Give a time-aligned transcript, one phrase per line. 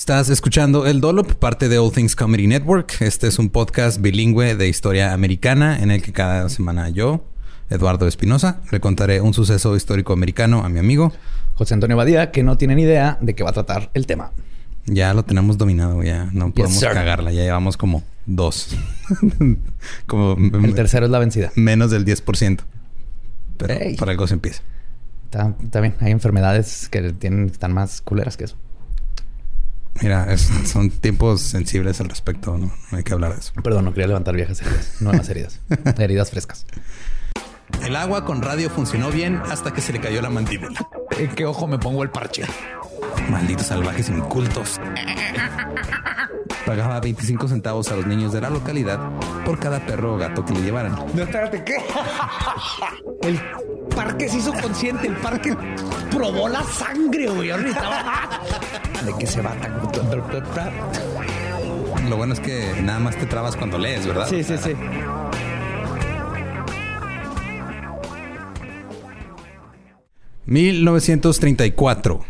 [0.00, 3.02] Estás escuchando El Dolop, parte de All Things Comedy Network.
[3.02, 7.22] Este es un podcast bilingüe de historia americana en el que cada semana yo,
[7.68, 11.12] Eduardo Espinosa, le contaré un suceso histórico americano a mi amigo
[11.54, 14.32] José Antonio Badía, que no tiene ni idea de qué va a tratar el tema.
[14.86, 18.74] Ya lo tenemos dominado, ya no podemos cagarla, ya llevamos como dos.
[20.06, 20.34] como
[20.66, 21.52] el tercero es la vencida.
[21.56, 22.60] Menos del 10%.
[23.58, 24.62] Pero por algo se empieza.
[25.24, 28.56] Está, bien, hay enfermedades que tienen, están más culeras que eso.
[30.00, 32.72] Mira, son tiempos sensibles al respecto, ¿no?
[32.92, 33.52] hay que hablar de eso.
[33.62, 35.60] Perdón, no quería levantar viejas heridas, nuevas heridas,
[35.98, 36.66] heridas frescas.
[37.84, 40.86] El agua con radio funcionó bien hasta que se le cayó la mandíbula.
[41.18, 42.44] ¿En qué ojo me pongo el parche?
[43.30, 44.80] Malditos salvajes incultos.
[46.70, 49.00] Pagaba 25 centavos a los niños de la localidad
[49.44, 50.94] por cada perro o gato que le llevaran.
[51.14, 51.78] No, espérate, ¿qué?
[53.22, 53.40] El
[53.92, 55.56] parque se hizo consciente, el parque
[56.12, 57.48] probó la sangre, güey.
[57.48, 59.52] ¿De qué se va
[62.08, 64.28] Lo bueno es que nada más te trabas cuando lees, ¿verdad?
[64.28, 64.74] Sí, sí, sí.
[70.46, 72.20] ...1934...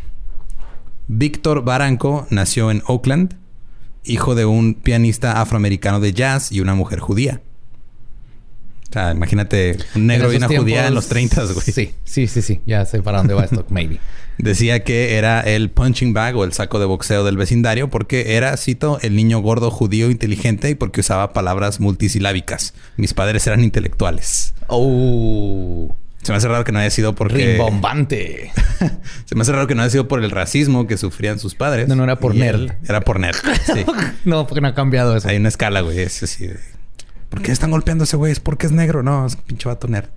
[1.12, 3.39] Víctor Baranco nació en Oakland,
[4.04, 7.40] hijo de un pianista afroamericano de jazz y una mujer judía.
[8.88, 11.60] O sea, imagínate un negro y una judía en los 30, güey.
[11.60, 12.60] Sí, sí, sí, sí.
[12.66, 14.00] Ya sé para dónde va esto, maybe.
[14.36, 18.56] Decía que era el punching bag o el saco de boxeo del vecindario porque era,
[18.56, 22.74] cito, el niño gordo judío inteligente y porque usaba palabras multisilábicas.
[22.96, 24.54] Mis padres eran intelectuales.
[24.66, 25.94] Oh.
[26.22, 27.56] Se me hace raro que no haya sido porque...
[27.56, 28.52] Rimbombante.
[29.24, 31.88] Se me hace raro que no haya sido por el racismo que sufrían sus padres.
[31.88, 32.72] No, no era por nerd.
[32.86, 33.84] Era por nerd, sí.
[34.26, 35.28] no, porque no ha cambiado eso.
[35.28, 35.98] Hay una escala, güey.
[36.00, 36.50] Es así
[37.30, 38.32] ¿Por qué están golpeando a ese güey?
[38.32, 39.02] ¿Es porque es negro?
[39.02, 40.08] No, es pinche vato nerd.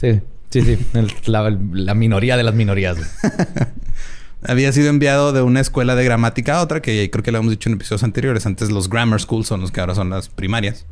[0.00, 0.78] Sí, sí, sí.
[1.26, 2.98] la, minoría de las minorías.
[4.42, 7.50] Había sido enviado de una escuela de gramática a otra, que creo que lo hemos
[7.50, 8.44] dicho en episodios anteriores.
[8.46, 10.86] Antes los grammar schools son los que ahora son las primarias.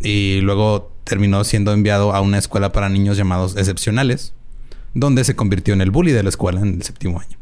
[0.00, 4.32] Y luego terminó siendo enviado a una escuela para niños llamados excepcionales,
[4.94, 7.38] donde se convirtió en el bully de la escuela en el séptimo año.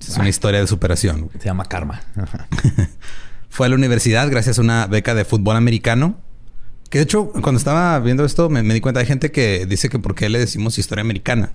[0.00, 1.28] Es una historia de superación.
[1.38, 2.02] Se llama karma.
[3.50, 6.16] Fue a la universidad gracias a una beca de fútbol americano.
[6.90, 9.88] Que de hecho, cuando estaba viendo esto, me, me di cuenta de gente que dice
[9.88, 11.52] que por qué le decimos historia americana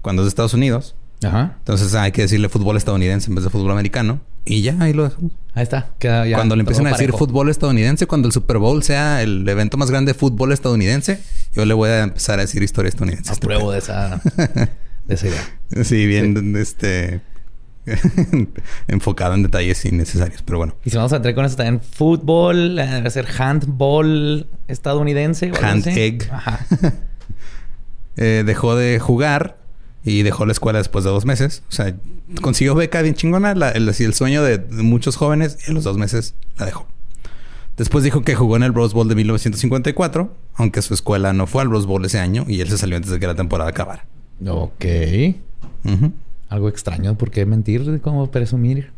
[0.00, 0.94] cuando es de Estados Unidos.
[1.22, 1.56] Ajá.
[1.58, 4.20] Entonces hay que decirle fútbol estadounidense en vez de fútbol americano.
[4.44, 5.32] Y ya, ahí lo dejamos.
[5.54, 5.90] Ahí está.
[6.34, 9.90] cuando le empiecen a decir fútbol estadounidense, cuando el Super Bowl sea el evento más
[9.90, 11.20] grande de fútbol estadounidense,
[11.54, 13.32] yo le voy a empezar a decir historia estadounidense.
[13.32, 14.20] Apruebo de esa,
[15.06, 15.84] de esa idea.
[15.84, 17.20] Sí, bien, este...
[18.88, 20.74] enfocado en detalles innecesarios, pero bueno.
[20.84, 25.50] Y si vamos a entrar con eso también, fútbol, eh, debe ser handball estadounidense.
[25.60, 26.28] Hand egg.
[26.30, 26.66] Ajá.
[28.16, 29.59] eh, dejó de jugar
[30.04, 31.62] y dejó la escuela después de dos meses.
[31.68, 31.94] O sea,
[32.40, 36.34] consiguió beca bien chingona, el, el, sueño de, muchos jóvenes, y a los dos meses
[36.58, 36.86] la dejó.
[37.76, 41.62] Después dijo que jugó en el Rose Bowl de 1954, aunque su escuela no fue
[41.62, 44.04] al Rose Bowl ese año y él se salió antes de que la temporada acabara.
[44.46, 44.84] Ok.
[46.48, 48.00] Algo extraño, ¿por qué mentir?
[48.02, 48.90] ¿Cómo presumir?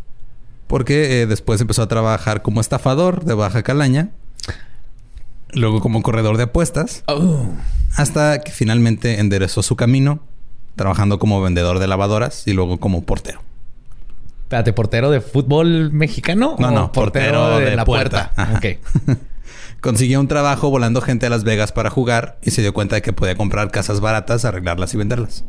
[0.67, 4.11] Porque eh, después empezó a trabajar como estafador de Baja Calaña,
[5.53, 7.47] luego como corredor de apuestas, oh.
[7.95, 10.21] hasta que finalmente enderezó su camino
[10.77, 13.41] trabajando como vendedor de lavadoras y luego como portero.
[14.45, 16.57] Espérate, ¿portero de fútbol mexicano?
[16.59, 18.33] No, no, portero, de, la puerta.
[19.81, 23.03] Consiguió un trabajo volando gente a Las Vegas para jugar y se dio cuenta de
[23.03, 25.45] que podía comprar casas baratas, arreglarlas y venderlas.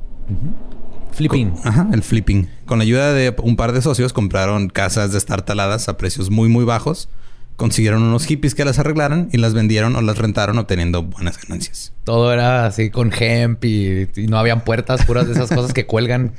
[1.11, 1.53] Flipping.
[1.63, 2.49] ajá, el flipping.
[2.65, 6.63] Con la ayuda de un par de socios compraron casas destartaladas a precios muy, muy
[6.63, 7.09] bajos
[7.55, 11.93] consiguieron unos hippies que las arreglaran y las vendieron o las rentaron obteniendo buenas ganancias.
[12.03, 16.33] Todo era así con hemp y, no habían puertas, puras de esas cosas que cuelgan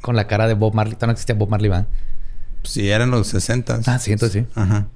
[0.00, 0.96] con la cara de Bob Marley.
[1.00, 1.86] no existía Bob Marley, ¿va?
[2.62, 3.80] Sí, eran los 60.
[3.86, 4.52] Ah, sí, entonces sí.
[4.54, 4.88] Ajá.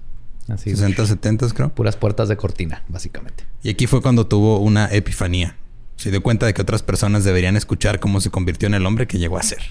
[0.48, 0.70] Así.
[0.70, 1.68] 60, 70 creo.
[1.70, 3.44] Puras puertas de cortina, básicamente.
[3.62, 5.56] Y aquí fue cuando tuvo una epifanía.
[5.96, 9.06] Se dio cuenta de que otras personas deberían escuchar cómo se convirtió en el hombre
[9.06, 9.62] que llegó a ser.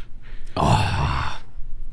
[0.55, 1.41] Ah.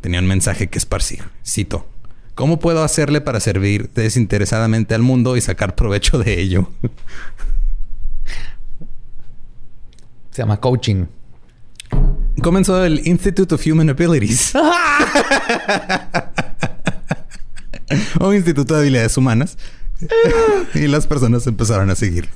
[0.00, 1.24] Tenía un mensaje que esparcir.
[1.44, 1.88] Cito.
[2.38, 6.70] ¿Cómo puedo hacerle para servir desinteresadamente al mundo y sacar provecho de ello?
[10.30, 11.06] Se llama coaching.
[12.40, 14.52] Comenzó el Institute of Human Abilities.
[18.20, 19.58] nuevo Instituto de Habilidades Humanas
[20.74, 22.30] y las personas empezaron a seguirlo.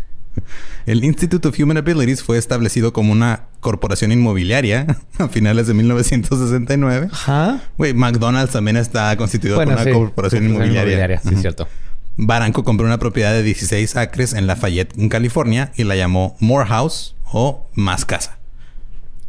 [0.86, 4.86] El Institute of Human Abilities fue establecido como una corporación inmobiliaria
[5.18, 7.08] a finales de 1969.
[7.12, 7.60] Ajá.
[7.78, 11.20] Güey, McDonald's también está constituido como una corporación inmobiliaria.
[11.20, 11.68] Sí, cierto.
[12.16, 17.16] Baranco compró una propiedad de 16 acres en Lafayette, en California, y la llamó Morehouse
[17.32, 18.38] o Más Casa.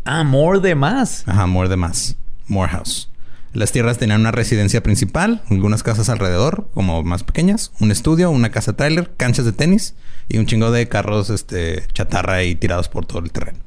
[0.04, 1.24] Ah, More de Más.
[1.28, 2.18] Ajá, More de Más.
[2.48, 3.10] Morehouse.
[3.54, 8.50] Las tierras tenían una residencia principal, algunas casas alrededor, como más pequeñas, un estudio, una
[8.50, 9.94] casa trailer, canchas de tenis
[10.28, 13.60] y un chingo de carros este, chatarra y tirados por todo el terreno.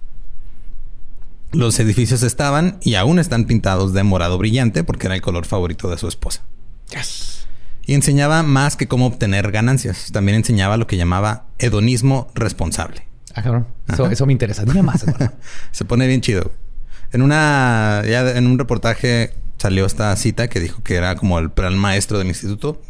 [1.53, 5.89] Los edificios estaban y aún están pintados de morado brillante porque era el color favorito
[5.89, 6.43] de su esposa.
[7.87, 10.11] Y enseñaba más que cómo obtener ganancias.
[10.11, 13.07] También enseñaba lo que llamaba hedonismo responsable.
[13.35, 13.69] Ah, cabrón.
[14.11, 14.65] Eso, me interesa.
[14.65, 15.05] Dime más,
[15.71, 16.51] Se pone bien chido.
[17.13, 18.03] En una...
[18.05, 22.29] Ya en un reportaje salió esta cita que dijo que era como el maestro del
[22.29, 22.81] instituto.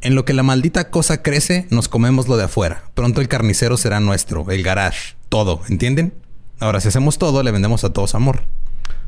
[0.00, 2.84] En lo que la maldita cosa crece, nos comemos lo de afuera.
[2.94, 6.14] Pronto el carnicero será nuestro, el garage, todo, ¿entienden?
[6.60, 8.42] Ahora, si hacemos todo, le vendemos a todos amor.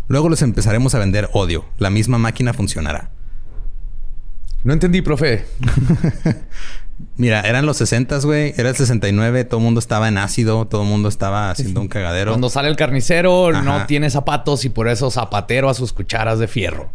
[0.09, 1.65] Luego les empezaremos a vender odio.
[1.79, 3.11] La misma máquina funcionará.
[4.65, 5.45] No entendí, profe.
[7.17, 8.55] Mira, eran los 60, güey.
[8.57, 9.45] Era el 69.
[9.45, 10.67] Todo el mundo estaba en ácido.
[10.67, 12.33] Todo el mundo estaba haciendo un cagadero.
[12.33, 16.49] Cuando sale el carnicero, no tiene zapatos y por eso zapatero a sus cucharas de
[16.49, 16.91] fierro.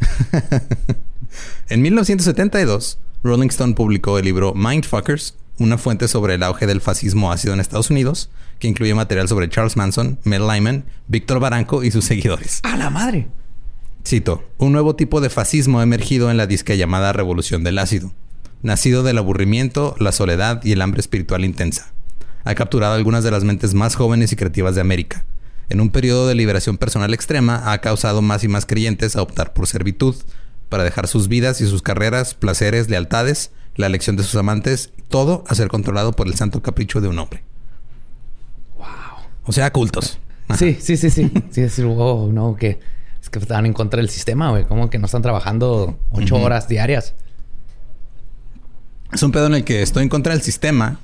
[1.69, 7.31] en 1972, Rolling Stone publicó el libro Mindfuckers, una fuente sobre el auge del fascismo
[7.31, 8.29] ácido en Estados Unidos,
[8.59, 12.59] que incluye material sobre Charles Manson, Mel Lyman, Víctor Baranco y sus seguidores.
[12.63, 13.27] ¡A la madre!
[14.05, 18.13] Cito, un nuevo tipo de fascismo ha emergido en la disca llamada Revolución del Ácido
[18.65, 21.91] nacido del aburrimiento, la soledad y el hambre espiritual intensa.
[22.43, 25.23] Ha capturado algunas de las mentes más jóvenes y creativas de América.
[25.69, 29.53] En un periodo de liberación personal extrema, ha causado más y más creyentes a optar
[29.53, 30.15] por servitud,
[30.69, 35.43] para dejar sus vidas y sus carreras, placeres, lealtades, la elección de sus amantes, todo
[35.47, 37.43] a ser controlado por el santo capricho de un hombre.
[38.77, 38.87] Wow.
[39.45, 40.17] O sea, cultos.
[40.57, 41.31] Sí, sí, sí, sí.
[41.51, 42.79] sí, es wow, no, que
[43.25, 44.63] es que están en contra del sistema, güey.
[44.63, 47.13] Como que no están trabajando ocho horas diarias
[49.15, 50.99] es un pedo en el que estoy en contra del sistema.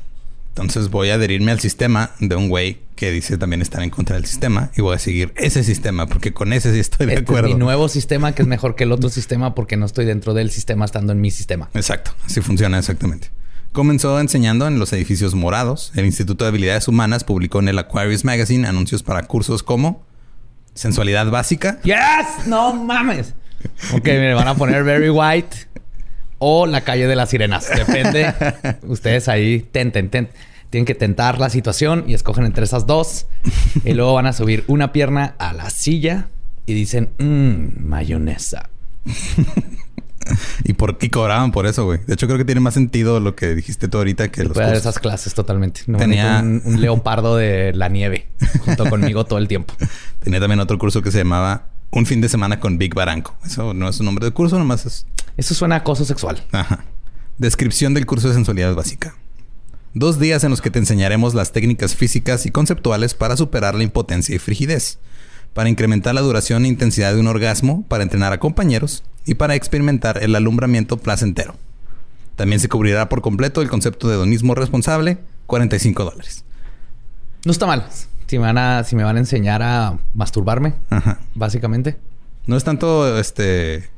[0.50, 4.18] Entonces voy a adherirme al sistema de un güey que dice también estar en contra
[4.18, 7.48] del sistema y voy a seguir ese sistema porque con ese sí estoy de acuerdo.
[7.48, 10.52] mi nuevo sistema que es mejor que el otro sistema porque no estoy dentro del
[10.52, 11.70] sistema estando en mi sistema.
[11.74, 13.30] Exacto, así funciona exactamente.
[13.72, 15.94] Comenzó enseñando en los edificios morados.
[15.96, 20.04] El Instituto de Habilidades Humanas publicó en el Aquarius Magazine anuncios para cursos como
[20.74, 21.80] sensualidad básica.
[21.84, 23.34] Yes, no mames.
[23.94, 25.68] Ok, me van a poner very white
[26.40, 27.70] o la calle de las sirenas.
[27.70, 28.34] Depende.
[28.88, 30.34] Ustedes ahí tenten, tenten.
[30.70, 33.28] Tienen que tentar la situación y escogen entre esas dos.
[33.84, 36.28] y luego van a subir una pierna a la silla
[36.66, 38.70] y dicen, mmm, mayonesa.
[40.64, 42.00] ¿Y por qué cobraban por eso, güey?
[42.06, 44.74] De hecho, creo que tiene más sentido lo que dijiste tú ahorita que los cursos.
[44.74, 45.82] esas clases totalmente.
[45.98, 48.28] Tenía un, un, leopardo de la nieve
[48.66, 49.74] junto conmigo todo el tiempo.
[50.24, 53.36] Tenía también otro curso que se llamaba Un fin de semana con Big Baranco.
[53.46, 55.06] Eso no es un nombre de curso, nomás es
[55.38, 56.44] eso suena a acoso sexual.
[56.52, 56.86] Ajá.
[57.38, 59.16] Descripción del curso de sensualidad básica.
[59.94, 63.84] Dos días en los que te enseñaremos las técnicas físicas y conceptuales para superar la
[63.84, 65.00] impotencia y frigidez,
[65.54, 69.56] para incrementar la duración e intensidad de un orgasmo, para entrenar a compañeros y para
[69.56, 71.56] experimentar el alumbramiento placentero.
[72.36, 76.46] También se cubrirá por completo el concepto de hedonismo responsable, 45 dólares.
[77.46, 77.86] No está mal.
[78.28, 81.20] Si me van a, si me van a enseñar a masturbarme, Ajá.
[81.36, 81.98] básicamente.
[82.46, 83.90] No es tanto este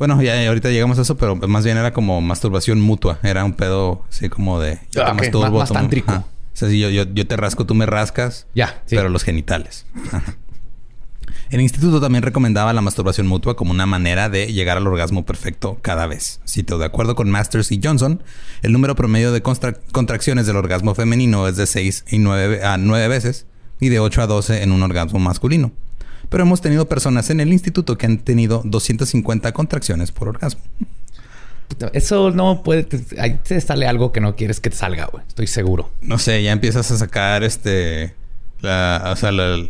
[0.00, 3.18] bueno, ya ahorita llegamos a eso, pero más bien era como masturbación mutua.
[3.22, 4.78] Era un pedo así como de...
[4.92, 6.10] Yo te masturbo, más, tántrico.
[6.10, 8.46] O sea, si yo, yo, te rasco, tú me rascas.
[8.54, 9.84] Ya, Pero los genitales.
[11.50, 15.78] El instituto también recomendaba la masturbación mutua como una manera de llegar al orgasmo perfecto
[15.82, 16.40] cada vez.
[16.48, 18.22] Cito, de acuerdo con Masters y Johnson,
[18.62, 23.08] el número promedio de contracciones del orgasmo femenino es de 6 y 9 a 9
[23.08, 23.46] veces
[23.80, 25.72] y de 8 a 12 en un orgasmo masculino
[26.30, 30.62] pero hemos tenido personas en el instituto que han tenido 250 contracciones por orgasmo.
[31.92, 32.86] Eso no puede.
[33.18, 35.24] Ahí te sale algo que no quieres que te salga, güey.
[35.26, 35.90] Estoy seguro.
[36.00, 38.14] No sé, ya empiezas a sacar este.
[38.60, 39.68] La, o sea, la,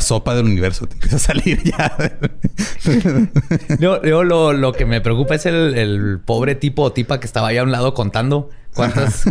[0.00, 1.96] sopa del universo te empieza a salir ya.
[3.78, 7.48] yo, lo, lo, que me preocupa es el, el, pobre tipo o tipa que estaba
[7.48, 9.24] ahí a un lado contando ¿Cuántas?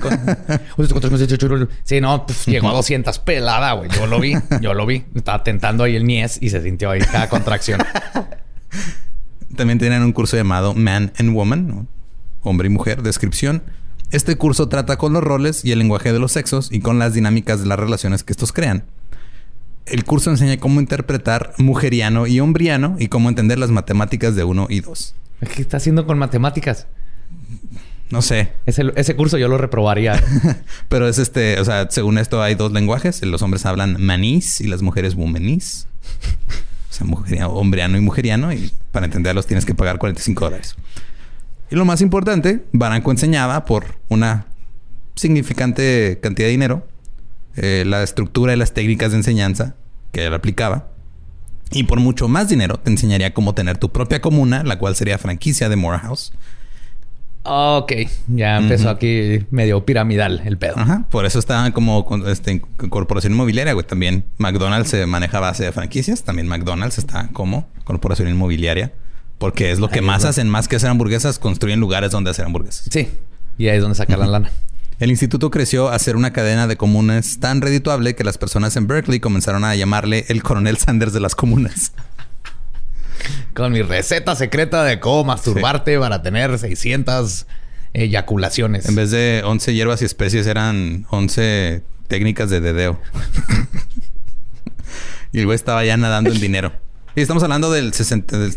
[1.84, 3.90] sí, no, pues llegó a 200 pelada, güey.
[3.92, 5.06] Yo lo vi, yo lo vi.
[5.14, 7.80] Estaba tentando ahí el Nies y se sintió ahí cada contracción.
[9.56, 11.88] También tienen un curso llamado Man and Woman,
[12.42, 13.62] hombre y mujer, descripción.
[14.12, 17.14] Este curso trata con los roles y el lenguaje de los sexos y con las
[17.14, 18.84] dinámicas de las relaciones que estos crean.
[19.86, 24.68] El curso enseña cómo interpretar mujeriano y hombriano y cómo entender las matemáticas de uno
[24.70, 25.16] y dos.
[25.54, 26.88] ¿Qué está haciendo con matemáticas?
[28.10, 28.54] no sé.
[28.66, 30.24] Ese, ese curso yo lo reprobaría.
[30.90, 33.22] Pero es este, o sea, según esto hay dos lenguajes.
[33.24, 35.88] Los hombres hablan manís y las mujeres womanís.
[36.90, 38.54] O sea, mujeria, hombreano y mujeriano.
[38.54, 40.76] Y para entenderlos tienes que pagar 45 dólares.
[41.70, 44.46] Y lo más importante, Baranco enseñaba por una
[45.16, 46.88] significante cantidad de dinero
[47.58, 49.76] eh, la estructura y las técnicas de enseñanza
[50.12, 50.88] que él aplicaba.
[51.72, 55.18] Y por mucho más dinero te enseñaría cómo tener tu propia comuna, la cual sería
[55.18, 56.32] franquicia de Morehouse.
[57.48, 57.92] Ok,
[58.28, 60.74] ya empezó aquí medio piramidal el pedo.
[60.78, 62.60] Ajá, por eso está como este,
[62.90, 63.86] corporación inmobiliaria, güey.
[63.86, 66.24] También McDonald's se maneja a base de franquicias.
[66.24, 68.94] También McDonald's está como corporación inmobiliaria.
[69.38, 72.46] Porque es lo que Ahí más hacen, más que hacer hamburguesas, construyen lugares donde hacer
[72.46, 72.88] hamburguesas.
[72.90, 73.10] Sí,
[73.58, 74.50] y ahí es donde sacar la lana.
[75.00, 78.88] El instituto creció a ser una cadena de comunas tan redituable que las personas en
[78.88, 81.92] Berkeley comenzaron a llamarle el coronel Sanders de las comunas.
[83.54, 87.46] Con mi receta secreta de cómo masturbarte para tener 600
[87.94, 88.88] eyaculaciones.
[88.88, 93.00] En vez de 11 hierbas y especies eran 11 técnicas de dedeo.
[95.34, 96.72] y el güey estaba ya nadando en dinero.
[97.16, 98.56] Y estamos hablando del 60, del-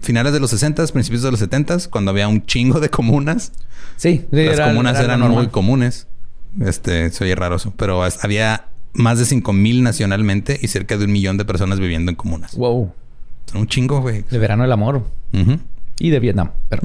[0.00, 3.52] finales de los 60, principios de los 70, cuando había un chingo de comunas.
[3.96, 5.50] Sí, sí, Las era- comunas era eran lo muy normal.
[5.52, 6.06] comunes.
[6.60, 11.04] Este, se oye raro eso, pero había más de 5 mil nacionalmente y cerca de
[11.04, 12.56] un millón de personas viviendo en comunas.
[12.56, 12.92] Wow.
[13.46, 14.24] Son un chingo, güey.
[14.30, 15.04] De verano el amor.
[15.98, 16.50] Y de Vietnam.
[16.68, 16.82] Pero,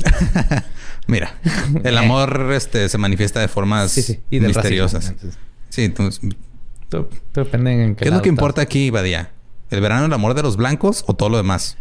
[1.07, 1.35] Mira,
[1.83, 4.19] el amor este, se manifiesta de formas sí, sí.
[4.29, 5.11] Y misteriosas.
[5.13, 5.31] racismo.
[5.69, 6.21] Sí, entonces,
[6.89, 8.37] todo depende en ¿qué es lo que estás.
[8.37, 9.31] importa aquí, Badía?
[9.71, 11.77] ¿El verano el amor de los blancos o todo lo demás?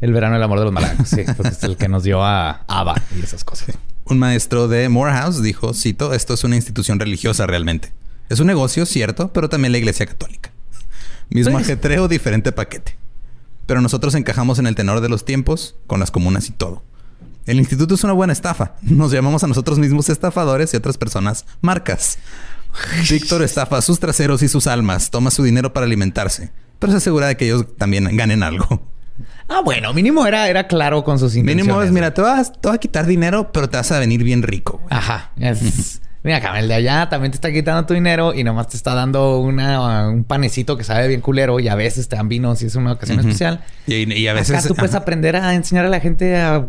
[0.00, 1.08] El verano el amor de los malacos.
[1.08, 3.68] Sí, porque es el que nos dio a Ava y esas cosas.
[4.04, 7.92] Un maestro de Morehouse dijo, cito, esto es una institución religiosa realmente.
[8.28, 10.50] Es un negocio, cierto, pero también la iglesia católica.
[11.28, 12.96] Mismo Pues- ajetreo, diferente paquete.
[13.66, 16.82] Pero nosotros encajamos en el tenor de los tiempos, con las comunas y todo.
[17.46, 18.74] El instituto es una buena estafa.
[18.82, 22.18] Nos llamamos a nosotros mismos estafadores y otras personas marcas.
[23.08, 27.26] Víctor estafa sus traseros y sus almas, toma su dinero para alimentarse, pero se asegura
[27.28, 28.89] de que ellos también ganen algo.
[29.52, 31.66] Ah, bueno, mínimo era, era claro con sus intenciones.
[31.66, 34.22] Mínimo es, mira, te vas, te va a quitar dinero, pero te vas a venir
[34.22, 34.78] bien rico.
[34.78, 34.86] güey.
[34.90, 35.32] Ajá.
[35.38, 38.76] Es- Mira, acá, el de allá también te está quitando tu dinero y nomás te
[38.76, 42.54] está dando una, un panecito que sabe bien culero y a veces te dan vino
[42.56, 43.64] si es una ocasión especial.
[43.86, 44.58] Y, y a veces...
[44.58, 45.02] Acá tú puedes ajá.
[45.02, 46.66] aprender a enseñar a la gente a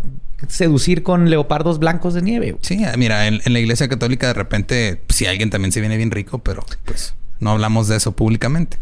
[0.47, 2.55] seducir con leopardos blancos de nieve.
[2.61, 6.11] Sí, mira, en, en la iglesia católica de repente, si alguien también se viene bien
[6.11, 8.77] rico, pero pues no hablamos de eso públicamente.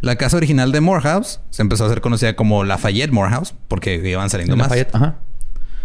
[0.00, 4.30] La casa original de Morehouse se empezó a hacer conocida como Lafayette Morehouse porque iban
[4.30, 4.68] saliendo En más.
[4.68, 5.16] Lafayette, Ajá.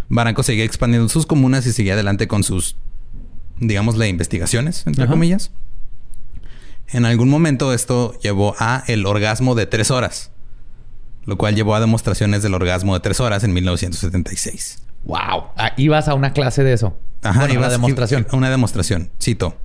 [0.10, 2.75] Barranco seguía expandiendo sus comunas y seguía adelante con sus,
[3.58, 5.12] digámosle, investigaciones, entre Ajá.
[5.13, 5.51] comillas.
[6.89, 10.29] En algún momento esto llevó a el orgasmo de tres horas,
[11.25, 14.84] lo cual llevó a demostraciones del orgasmo de tres horas en 1976.
[15.05, 15.46] Wow.
[15.58, 16.96] Ah, ibas a una clase de eso.
[17.24, 18.27] Ajá, Bueno, ibas- una demostración.
[18.34, 19.10] Una demostración.
[19.20, 19.58] Cito.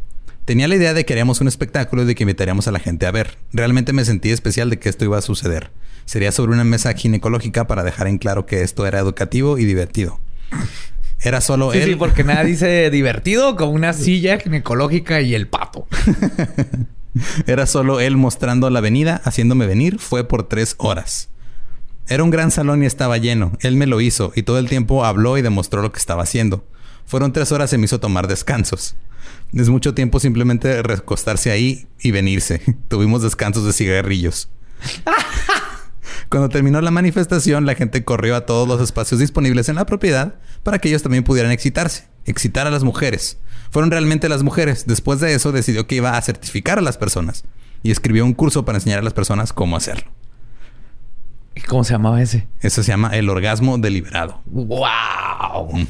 [0.49, 3.05] Tenía la idea de que haríamos un espectáculo y de que invitaríamos a la gente
[3.05, 3.37] a ver.
[3.53, 5.71] Realmente me sentí especial de que esto iba a suceder.
[6.07, 10.21] Sería sobre una mesa ginecológica para dejar en claro que esto era educativo y divertido.
[11.21, 11.91] Era solo Sí, él.
[11.91, 15.87] sí, porque nada dice divertido como una silla ginecológica y el pato.
[17.47, 19.99] Era solo él mostrando la avenida, haciéndome venir.
[19.99, 21.29] Fue por tres horas.
[22.07, 23.53] Era un gran salón y estaba lleno.
[23.61, 26.65] Él me lo hizo y todo el tiempo habló y demostró lo que estaba haciendo.
[27.05, 28.97] Fueron tres horas y me hizo tomar descansos.
[29.53, 32.61] Es mucho tiempo simplemente recostarse ahí y venirse.
[32.89, 34.51] Tuvimos descansos de cigarrillos.
[36.29, 40.35] Cuando terminó la manifestación, la gente corrió a todos los espacios disponibles en la propiedad
[40.63, 43.39] para que ellos también pudieran excitarse, excitar a las mujeres.
[43.71, 44.87] Fueron realmente las mujeres.
[44.87, 47.45] Después de eso decidió que iba a certificar a las personas
[47.83, 50.11] y escribió un curso para enseñar a las personas cómo hacerlo.
[51.55, 52.47] ¿Y ¿Cómo se llamaba ese?
[52.61, 54.43] Eso se llama el orgasmo deliberado.
[54.47, 55.87] ¡Wow!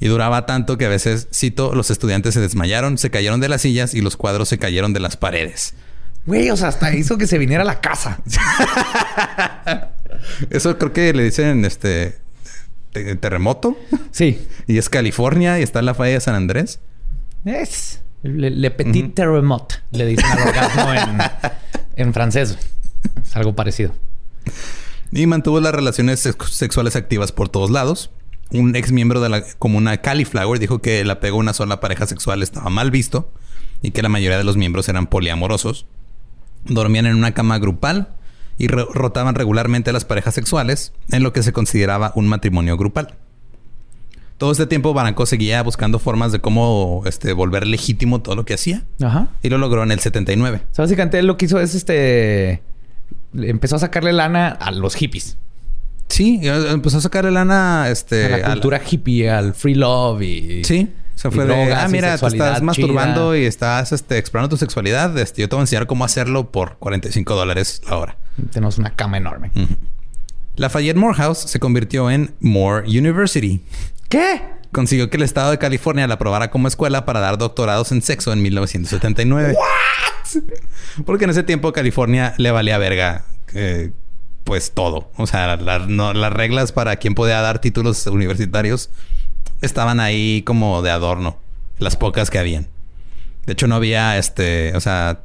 [0.00, 3.62] Y duraba tanto que a veces, cito, los estudiantes se desmayaron, se cayeron de las
[3.62, 5.74] sillas y los cuadros se cayeron de las paredes.
[6.26, 8.18] Güey, o sea, hasta hizo que se viniera a la casa.
[10.50, 12.18] Eso creo que le dicen este
[12.92, 13.76] te- terremoto
[14.10, 14.46] Sí.
[14.66, 16.80] y es California y está en la falla de San Andrés.
[17.44, 19.12] Es le, le petit Ujú.
[19.14, 21.18] terremote, le dicen al orgasmo en,
[22.06, 22.56] en francés.
[23.22, 23.94] Es algo parecido.
[25.12, 28.10] Y mantuvo las relaciones sex- sexuales activas por todos lados.
[28.54, 32.06] Un ex miembro de la comuna Cauliflower dijo que el apego a una sola pareja
[32.06, 33.32] sexual estaba mal visto
[33.82, 35.86] y que la mayoría de los miembros eran poliamorosos.
[36.64, 38.08] Dormían en una cama grupal
[38.56, 43.14] y ro- rotaban regularmente las parejas sexuales en lo que se consideraba un matrimonio grupal.
[44.38, 48.54] Todo este tiempo Barranco seguía buscando formas de cómo este, volver legítimo todo lo que
[48.54, 49.28] hacía Ajá.
[49.42, 50.62] y lo logró en el 79.
[50.70, 52.62] O sea, básicamente él lo que hizo es este.
[53.34, 55.38] Empezó a sacarle lana a los hippies.
[56.08, 60.64] Sí, empezó a sacarle lana este, A la a cultura hippie, al free love y...
[60.64, 60.92] Sí.
[61.14, 63.44] Se fue de, ah, mira, te estás masturbando chida.
[63.44, 65.16] y estás este, explorando tu sexualidad.
[65.16, 68.16] Este, yo te voy a enseñar cómo hacerlo por 45 dólares la hora.
[68.50, 69.52] Tenemos una cama enorme.
[70.56, 73.62] Lafayette Morehouse se convirtió en Moore University.
[74.08, 74.42] ¿Qué?
[74.72, 78.32] Consiguió que el estado de California la aprobara como escuela para dar doctorados en sexo
[78.32, 79.56] en 1979.
[81.06, 83.92] Porque en ese tiempo California le valía verga, eh,
[84.44, 85.10] pues todo.
[85.16, 88.90] O sea, la- no- las reglas para quién podía dar títulos universitarios
[89.62, 91.38] estaban ahí como de adorno.
[91.78, 92.68] Las pocas que habían.
[93.46, 95.20] De hecho, no había este, o sea,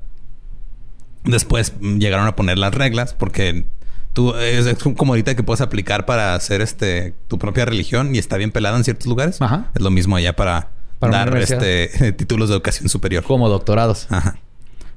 [1.23, 3.65] después llegaron a poner las reglas porque
[4.13, 8.17] tú es, es como ahorita que puedes aplicar para hacer este tu propia religión y
[8.17, 9.41] está bien pelada en ciertos lugares.
[9.41, 9.69] Ajá.
[9.75, 13.23] Es lo mismo allá para, Para dar este títulos de educación superior.
[13.23, 14.07] Como doctorados.
[14.09, 14.37] Ajá.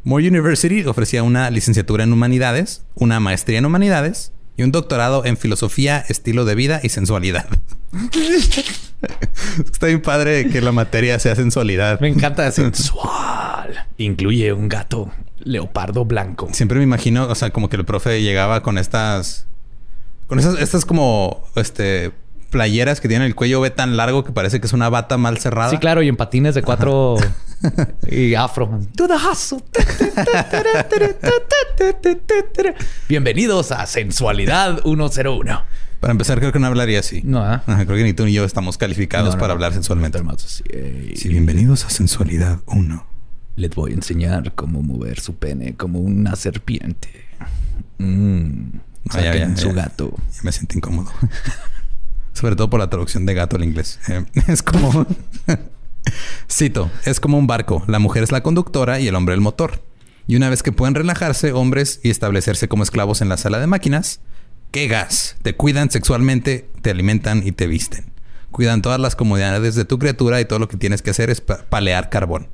[0.05, 5.37] Moore University ofrecía una licenciatura en humanidades, una maestría en humanidades y un doctorado en
[5.37, 7.47] filosofía, estilo de vida y sensualidad.
[9.73, 12.01] Está bien padre que la materia sea sensualidad.
[12.01, 13.87] Me encanta sensual.
[13.97, 16.49] Incluye un gato leopardo blanco.
[16.53, 19.47] Siempre me imagino, o sea, como que el profe llegaba con estas.
[20.27, 22.13] Con esas, estas como este
[22.51, 25.39] playeras que tienen el cuello ve tan largo que parece que es una bata mal
[25.39, 25.71] cerrada.
[25.71, 27.17] Sí, claro, y en patines de cuatro
[28.11, 28.81] y afro.
[28.97, 29.63] To the hustle.
[33.09, 35.63] Bienvenidos a Sensualidad 101.
[36.01, 37.23] Para empezar, creo que no hablaría así.
[37.25, 37.63] No, ¿ah?
[37.67, 39.55] Ajá, creo que ni tú ni yo estamos calificados No, no, para no.
[39.55, 40.19] hablar sensualmente.
[40.19, 43.07] Hermanos, eh, Sí, bienvenidos a Sensualidad 1.
[43.57, 47.09] Les voy a enseñar cómo mover su pene como una serpiente.
[47.99, 48.79] Mm.
[49.11, 49.75] Ah, ya, ya, su ya.
[49.75, 50.13] gato.
[50.35, 51.13] Ya me siento incómodo.
[52.33, 54.01] Sobre todo por la traducción de gato al inglés.
[54.09, 55.07] Eh, es como...
[56.51, 57.85] Cito, es como un barco.
[57.87, 59.83] La mujer es la conductora y el hombre el motor.
[60.27, 63.67] Y una vez que pueden relajarse, hombres, y establecerse como esclavos en la sala de
[63.67, 64.21] máquinas,
[64.71, 65.37] ¿qué gas?
[65.43, 68.07] Te cuidan sexualmente, te alimentan y te visten.
[68.51, 71.41] Cuidan todas las comodidades de tu criatura y todo lo que tienes que hacer es
[71.41, 72.49] pa- palear carbón.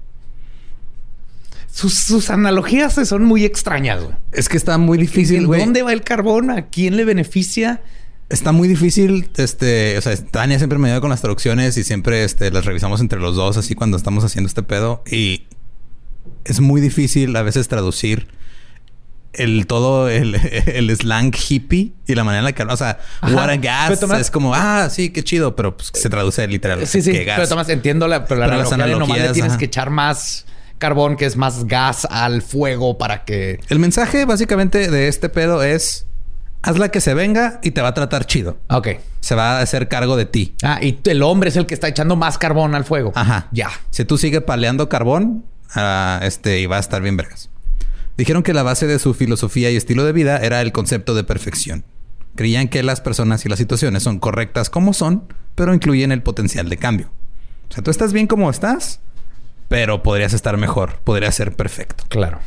[1.71, 4.03] Sus, sus analogías son muy extrañas.
[4.03, 4.17] güey.
[4.33, 5.61] Es que está muy difícil, ¿En güey.
[5.61, 6.51] ¿Dónde va el carbón?
[6.51, 7.83] ¿A quién le beneficia?
[8.29, 12.25] Está muy difícil, este, o sea, Tania siempre me ayuda con las traducciones y siempre
[12.25, 15.03] este, las revisamos entre los dos, así cuando estamos haciendo este pedo.
[15.11, 15.47] Y
[16.45, 18.29] es muy difícil a veces traducir
[19.33, 20.35] el todo, el,
[20.67, 23.35] el slang hippie y la manera en la que, o sea, Ajá.
[23.35, 26.87] what a gas Tomás- es como, ah, sí, qué chido, pero pues, se traduce literal.
[26.87, 29.33] Sí, sí, pero Tomás, entiendo la, pero la Pero las analogía de nomás le analogías,
[29.33, 29.59] tienes ajá.
[29.59, 30.45] que echar más
[30.79, 33.59] carbón, que es más gas al fuego para que...
[33.69, 36.07] El mensaje básicamente de este pedo es,
[36.63, 38.59] hazla que se venga y te va a tratar chido.
[38.69, 38.89] Ok.
[39.21, 40.55] Se va a hacer cargo de ti.
[40.63, 43.13] Ah, y el hombre es el que está echando más carbón al fuego.
[43.15, 43.49] Ajá.
[43.53, 43.71] Ya.
[43.91, 45.45] Si tú sigues paleando carbón,
[45.75, 47.51] ah, este, y va a estar bien vergas.
[48.17, 51.25] Dijeron que la base de su filosofía y estilo de vida era el concepto de
[51.25, 51.85] perfección.
[52.35, 56.69] Creían que las personas y las situaciones son correctas como son, pero incluyen el potencial
[56.69, 57.11] de cambio.
[57.71, 59.01] O sea, tú estás bien como estás,
[59.69, 62.05] pero podrías estar mejor, podrías ser perfecto.
[62.09, 62.41] Claro.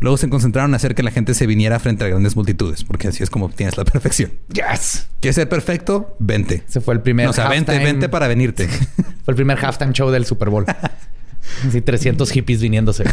[0.00, 3.08] Luego se concentraron en hacer que la gente se viniera frente a grandes multitudes, porque
[3.08, 4.32] así es como obtienes la perfección.
[4.52, 5.08] Yes.
[5.20, 6.16] ¿Quieres ser perfecto?
[6.18, 6.64] Vente.
[6.68, 8.68] Ese fue el primer No, o sea, vente, vente para venirte.
[8.68, 10.66] Fue el primer halftime show del Super Bowl.
[11.68, 13.04] Así 300 hippies viniéndose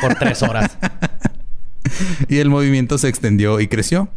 [0.00, 0.76] por tres horas.
[2.28, 4.08] y el movimiento se extendió y creció.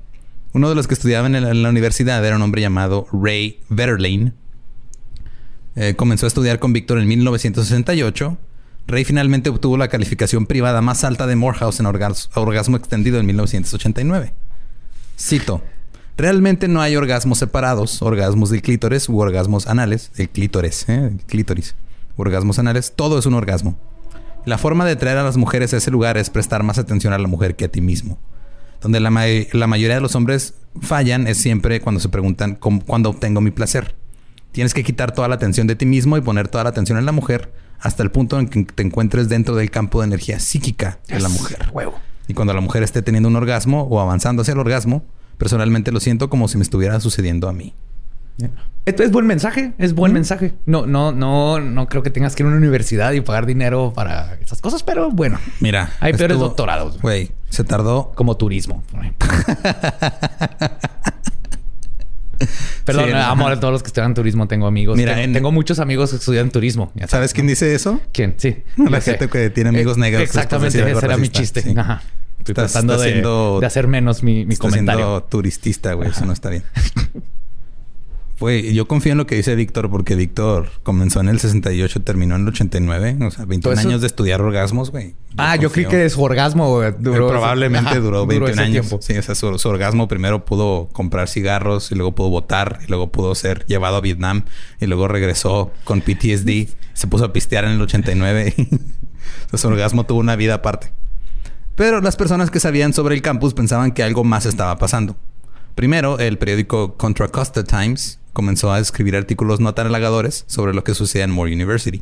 [0.53, 3.60] Uno de los que estudiaban en la, en la universidad era un hombre llamado Ray
[3.69, 4.34] Vetterlane.
[5.75, 8.38] Eh, comenzó a estudiar con Víctor en 1968.
[8.88, 13.26] Ray finalmente obtuvo la calificación privada más alta de Morehouse en orgas- orgasmo extendido en
[13.26, 14.34] 1989.
[15.17, 15.62] Cito.
[16.17, 21.08] Realmente no hay orgasmos separados, orgasmos del clítoris u orgasmos anales, del clítoris, ¿eh?
[21.13, 21.74] el clítoris,
[22.17, 23.78] orgasmos anales, todo es un orgasmo.
[24.46, 27.17] La forma de traer a las mujeres a ese lugar es prestar más atención a
[27.17, 28.20] la mujer que a ti mismo.
[28.82, 33.39] Donde la mayoría de los hombres fallan es siempre cuando se preguntan "¿Cómo- cuándo obtengo
[33.39, 33.96] mi placer.
[34.52, 37.06] Tienes que quitar toda la atención de ti mismo y poner toda la atención en
[37.06, 41.00] la mujer hasta el punto en que te encuentres dentro del campo de energía psíquica
[41.08, 41.70] de la mujer.
[41.74, 41.96] Huevo.
[42.28, 45.04] Y cuando la mujer esté teniendo un orgasmo o avanzando hacia el orgasmo,
[45.38, 47.74] personalmente lo siento como si me estuviera sucediendo a mí.
[48.86, 50.54] Esto es buen mensaje, es buen mensaje.
[50.65, 53.91] No, no, no, no creo que tengas que ir a una universidad y pagar dinero
[53.94, 55.91] para esas cosas, pero bueno, Mira.
[56.00, 58.13] hay peores doctorados, Güey, se tardó.
[58.15, 58.82] como turismo.
[58.91, 59.28] por ejemplo.
[62.86, 63.56] Perdón, Sí, amo ajá.
[63.56, 64.47] a todos los que estudian turismo.
[64.47, 64.97] Tengo amigos.
[64.97, 66.91] Mira, tengo, en- tengo muchos amigos que estudian turismo.
[66.95, 67.99] ya ¿Sabes quién dice eso?
[68.13, 68.36] ¿Quién?
[68.38, 68.63] Sí.
[68.77, 69.12] La sé.
[69.12, 71.62] gente que tiene amigos Eh, negros Exactamente, después de decir ese era mi chiste.
[71.62, 71.73] Sí.
[71.77, 72.01] Ajá.
[72.39, 75.06] Estoy Estás- tratando estás de, siendo- de hacer menos mi, mi Está comentario.
[75.06, 76.10] siendo turistista, güey.
[76.10, 76.63] Eso no está bien.
[78.41, 82.36] Fue, yo confío en lo que dice Víctor, porque Víctor comenzó en el 68, terminó
[82.36, 83.17] en el 89.
[83.21, 85.13] O sea, 21 Todo eso- años de estudiar orgasmos, güey.
[85.38, 87.27] Ah, yo creí que su orgasmo güey, duró.
[87.30, 88.88] Probablemente duró 21 ese años.
[88.88, 88.99] tiempo.
[89.04, 92.88] Sí, o sea, su, su orgasmo primero pudo comprar cigarros y luego pudo votar y
[92.88, 94.43] luego pudo ser llevado a Vietnam
[94.80, 96.67] y luego regresó con PTSD.
[96.95, 98.56] Se puso a pistear en el 89.
[98.58, 100.91] y- o sea, su orgasmo tuvo una vida aparte.
[101.75, 105.15] Pero las personas que sabían sobre el campus pensaban que algo más estaba pasando.
[105.75, 110.84] Primero, el periódico Contra Costa Times comenzó a escribir artículos no tan halagadores sobre lo
[110.84, 112.02] que sucedía en Moore University.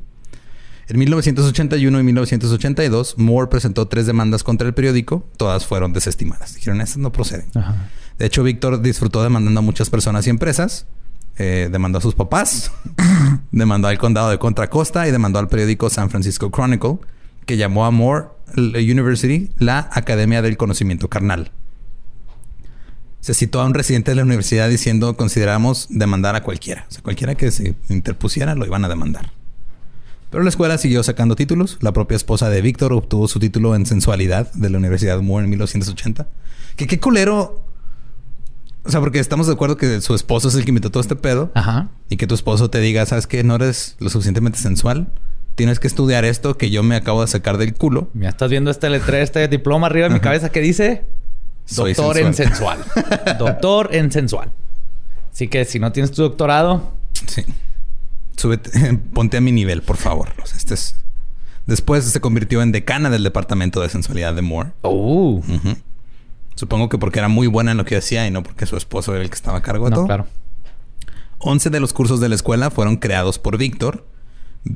[0.87, 5.27] En 1981 y 1982, Moore presentó tres demandas contra el periódico.
[5.37, 6.55] Todas fueron desestimadas.
[6.55, 7.45] Dijeron, estas no proceden.
[7.55, 7.89] Ajá.
[8.17, 10.87] De hecho, Víctor disfrutó demandando a muchas personas y empresas.
[11.37, 12.71] Eh, demandó a sus papás,
[13.51, 16.97] demandó al condado de Contra Costa y demandó al periódico San Francisco Chronicle,
[17.45, 21.51] que llamó a Moore l- University la Academia del Conocimiento Carnal.
[23.21, 26.85] Se citó a un residente de la universidad diciendo consideramos demandar a cualquiera.
[26.89, 29.31] O sea, cualquiera que se interpusiera lo iban a demandar.
[30.29, 31.77] Pero la escuela siguió sacando títulos.
[31.81, 35.49] La propia esposa de Víctor obtuvo su título en sensualidad de la Universidad Moore en
[35.49, 36.27] 1980.
[36.75, 37.63] Que qué culero.
[38.83, 41.15] O sea, porque estamos de acuerdo que su esposo es el que inventó todo este
[41.15, 41.51] pedo.
[41.55, 41.89] Ajá.
[42.09, 43.43] Y que tu esposo te diga, ¿sabes qué?
[43.43, 45.07] No eres lo suficientemente sensual.
[45.55, 48.09] Tienes que estudiar esto que yo me acabo de sacar del culo.
[48.13, 51.05] Ya estás viendo este letrero, este diploma arriba de mi cabeza que dice
[51.69, 52.83] Soy doctor en sensual.
[53.39, 54.51] doctor en sensual.
[55.31, 56.93] Así que si no tienes tu doctorado,
[57.27, 57.43] Sí.
[58.37, 60.29] Súbete, ponte a mi nivel, por favor.
[60.55, 60.95] Este es...
[61.65, 64.71] Después se convirtió en decana del departamento de sensualidad de Moore.
[64.83, 65.75] uh, Ujú.
[66.55, 69.13] Supongo que porque era muy buena en lo que hacía y no porque su esposo
[69.13, 70.05] era el que estaba a cargo de no, todo.
[70.07, 70.27] claro.
[71.39, 74.05] 11 de los cursos de la escuela fueron creados por Víctor,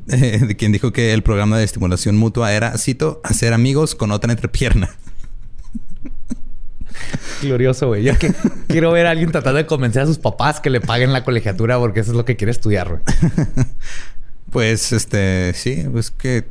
[0.08, 4.12] eh, de quien dijo que el programa de estimulación mutua era, cito, hacer amigos con
[4.12, 4.90] otra entrepierna.
[7.42, 8.02] Glorioso, güey.
[8.04, 8.32] Yo que
[8.68, 11.78] quiero ver a alguien tratando de convencer a sus papás que le paguen la colegiatura
[11.78, 13.02] porque eso es lo que quiere estudiar, güey.
[14.50, 16.44] Pues, este, sí, es que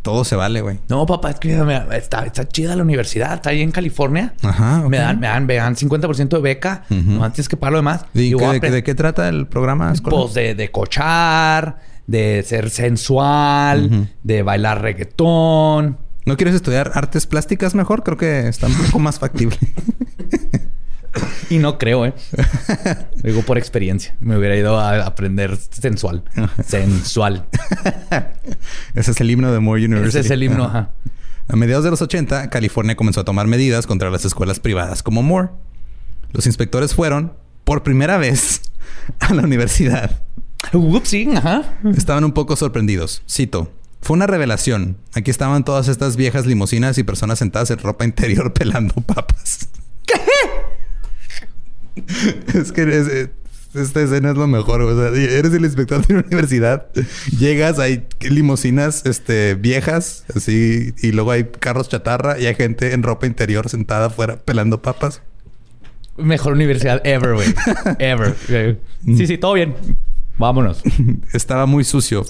[0.00, 0.78] todo se vale, güey.
[0.88, 1.52] No, papá, es que
[1.92, 4.32] está, está chida la universidad, está ahí en California.
[4.42, 4.86] Ajá.
[4.88, 6.84] Me dan, me dan, me dan 50% de beca.
[6.90, 7.02] Ujú.
[7.12, 8.06] No tienes que pagar lo demás.
[8.14, 10.20] ¿Y Y voy qué- a de, qué trata el programa escolar?
[10.22, 15.98] Pues de, de cochar, de ser sensual, de bailar reggaetón.
[16.26, 18.02] ¿No quieres estudiar artes plásticas mejor?
[18.02, 19.58] Creo que está un poco más factible.
[21.50, 22.14] Y no creo, ¿eh?
[23.22, 24.16] Lo digo por experiencia.
[24.20, 26.24] Me hubiera ido a aprender sensual.
[26.66, 27.46] sensual.
[28.94, 30.18] Ese es el himno de Moore University.
[30.18, 30.78] Ese es el himno, Ajá.
[30.78, 30.90] ajá.
[31.46, 35.22] A mediados de los 80, California comenzó a tomar medidas contra las escuelas privadas como
[35.22, 35.50] Moore.
[36.32, 37.34] Los inspectores fueron,
[37.64, 38.62] por primera vez,
[39.20, 40.22] a la universidad.
[40.72, 41.74] Ups, sí, ajá.
[41.94, 43.22] Estaban un poco sorprendidos.
[43.30, 43.70] Cito.
[44.04, 44.98] Fue una revelación.
[45.14, 49.68] Aquí estaban todas estas viejas limusinas y personas sentadas en ropa interior pelando papas.
[50.06, 50.14] ¿Qué?
[52.58, 53.30] es que es- eh,
[53.74, 54.82] esta escena es lo mejor.
[54.82, 56.86] O sea, eres el inspector de una universidad.
[57.38, 63.02] Llegas, hay limusinas este, viejas, así, y luego hay carros chatarra y hay gente en
[63.02, 65.22] ropa interior sentada afuera pelando papas.
[66.18, 67.48] Mejor universidad ever, güey.
[67.98, 68.36] Ever.
[69.16, 69.74] Sí, sí, todo bien.
[70.38, 70.82] Vámonos.
[71.32, 72.24] Estaba muy sucio.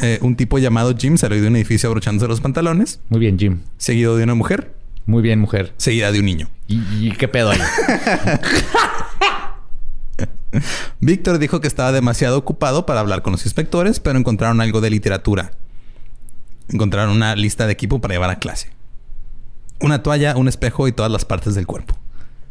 [0.00, 3.60] Eh, un tipo llamado Jim salió de un edificio abrochándose los pantalones, Muy bien, Jim.
[3.76, 4.74] seguido de una mujer,
[5.06, 5.74] Muy bien, mujer.
[5.76, 6.48] seguida de un niño.
[6.68, 7.60] ¿Y, y qué pedo ahí?
[11.00, 14.90] Víctor dijo que estaba demasiado ocupado para hablar con los inspectores, pero encontraron algo de
[14.90, 15.50] literatura.
[16.68, 18.70] Encontraron una lista de equipo para llevar a clase.
[19.80, 21.96] Una toalla, un espejo y todas las partes del cuerpo.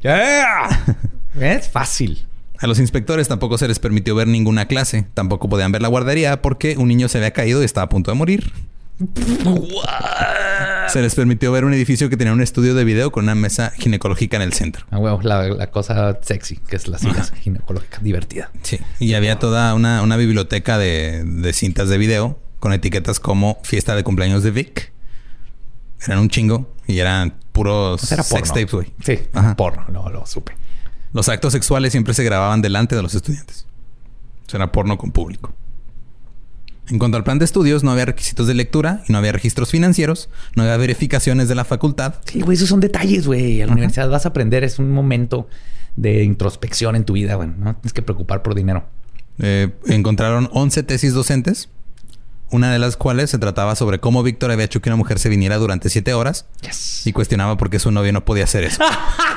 [0.01, 0.97] Yeah.
[1.39, 2.27] Es fácil.
[2.63, 5.05] A los inspectores tampoco se les permitió ver ninguna clase.
[5.13, 8.09] Tampoco podían ver la guardería porque un niño se había caído y estaba a punto
[8.09, 8.53] de morir.
[10.87, 13.73] Se les permitió ver un edificio que tenía un estudio de video con una mesa
[13.77, 14.85] ginecológica en el centro.
[14.91, 16.99] Ah, huevo, la, la cosa sexy, que es la
[17.41, 18.49] ginecológica divertida.
[18.61, 18.79] Sí.
[18.97, 23.93] Y había toda una, una biblioteca de, de cintas de video con etiquetas como fiesta
[23.93, 24.93] de cumpleaños de Vic.
[26.07, 28.93] Eran un chingo y eran puros era sex tapes, güey.
[29.03, 29.57] Sí, Ajá.
[29.57, 29.83] porno.
[29.89, 30.53] No, lo supe.
[31.13, 33.65] Los actos sexuales siempre se grababan delante de los estudiantes.
[34.47, 35.53] O sea, era porno con público.
[36.89, 39.71] En cuanto al plan de estudios, no había requisitos de lectura y no había registros
[39.71, 42.15] financieros, no había verificaciones de la facultad.
[42.25, 43.61] Sí, güey, esos son detalles, güey.
[43.61, 44.63] A la universidad vas a aprender.
[44.65, 45.47] Es un momento
[45.95, 47.47] de introspección en tu vida, güey.
[47.57, 48.85] No tienes que preocupar por dinero.
[49.39, 51.69] Eh, encontraron 11 tesis docentes,
[52.51, 55.29] una de las cuales se trataba sobre cómo Víctor había hecho que una mujer se
[55.29, 57.07] viniera durante 7 horas Yes.
[57.07, 58.83] y cuestionaba por qué su novio no podía hacer eso.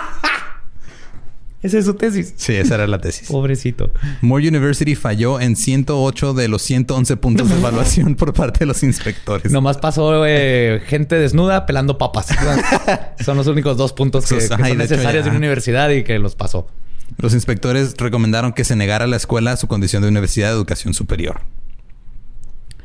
[1.67, 2.33] Esa es su tesis.
[2.37, 3.27] Sí, esa era la tesis.
[3.31, 3.91] Pobrecito.
[4.21, 8.85] Moore University falló en 108 de los 111 puntos de evaluación por parte de los
[8.85, 9.51] inspectores.
[9.51, 12.29] Nomás pasó eh, gente desnuda pelando papas.
[13.25, 16.21] son los únicos dos puntos que, son de hecho necesarios de una universidad y que
[16.21, 16.69] los pasó.
[17.19, 20.95] Los inspectores recomendaron que se negara a la escuela su condición de universidad de educación
[20.95, 21.41] superior.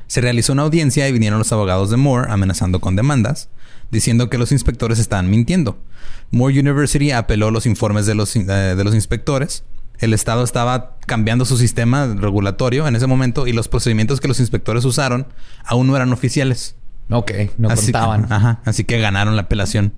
[0.08, 3.50] Se realizó una audiencia y vinieron los abogados de Moore amenazando con demandas,
[3.91, 5.77] diciendo que los inspectores estaban mintiendo.
[6.32, 9.63] Moore University apeló los informes de los, eh, de los inspectores.
[9.99, 14.39] El Estado estaba cambiando su sistema regulatorio en ese momento y los procedimientos que los
[14.39, 15.27] inspectores usaron
[15.63, 16.75] aún no eran oficiales.
[17.12, 18.32] Ok, no así, contaban.
[18.32, 19.93] Ajá, así que ganaron la apelación.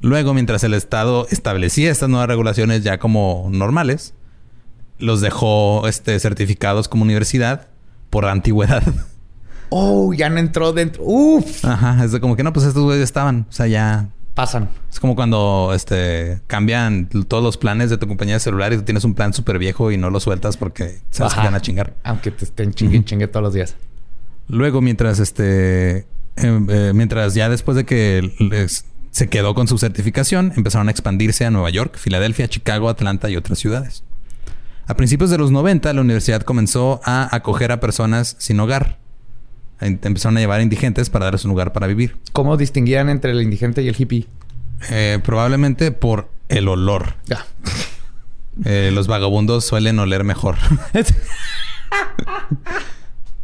[0.00, 4.14] Luego, mientras el Estado establecía estas nuevas regulaciones ya como normales,
[4.98, 7.68] los dejó este, certificados como universidad
[8.10, 8.82] por antigüedad.
[9.70, 11.02] Oh, ya no entró dentro.
[11.04, 11.64] Uf.
[11.64, 14.68] Ajá, es de como que no, pues estos güeyes estaban, o sea, ya Pasan.
[14.90, 18.82] es como cuando este cambian todos los planes de tu compañía de celular y tú
[18.82, 21.48] tienes un plan súper viejo y no lo sueltas porque sabes que Ajá.
[21.48, 21.94] van a chingar.
[22.04, 23.76] Aunque te estén chingue, chingue todos los días.
[24.48, 26.04] Luego, mientras este, eh,
[26.36, 31.46] eh, mientras ya después de que les- se quedó con su certificación, empezaron a expandirse
[31.46, 34.04] a Nueva York, Filadelfia, Chicago, Atlanta y otras ciudades.
[34.86, 38.98] A principios de los 90, la universidad comenzó a acoger a personas sin hogar.
[39.80, 42.16] Em- Empezaron a llevar indigentes para darles un lugar para vivir.
[42.32, 44.26] ¿Cómo distinguían entre el indigente y el hippie?
[44.90, 47.14] Eh, probablemente por el olor.
[47.26, 47.44] Ya.
[48.64, 50.56] Eh, los vagabundos suelen oler mejor.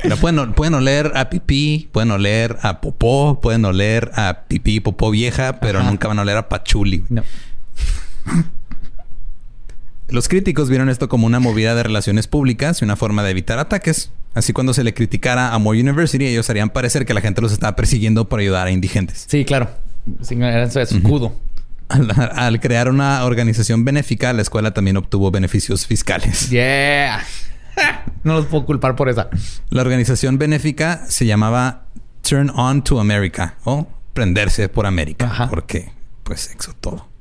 [0.04, 5.10] Mira, pueden, pueden oler a pipí, pueden oler a popó, pueden oler a pipí, popó
[5.12, 5.88] vieja, pero Ajá.
[5.90, 7.04] nunca van a oler a pachuli.
[7.08, 7.22] No.
[10.08, 13.58] Los críticos vieron esto como una movida de relaciones públicas y una forma de evitar
[13.58, 14.10] ataques.
[14.34, 17.52] Así cuando se le criticara a Moore University, ellos harían parecer que la gente los
[17.52, 19.26] estaba persiguiendo por ayudar a indigentes.
[19.28, 19.70] Sí, claro.
[20.30, 21.34] Era su escudo.
[21.88, 26.48] Al, al crear una organización benéfica, la escuela también obtuvo beneficios fiscales.
[26.50, 27.22] Yeah.
[28.24, 29.28] no los puedo culpar por esa.
[29.70, 31.86] La organización benéfica se llamaba
[32.22, 35.26] Turn On to America o Prenderse por América.
[35.26, 35.48] Ajá.
[35.48, 35.90] Porque,
[36.22, 37.11] pues, sexo todo.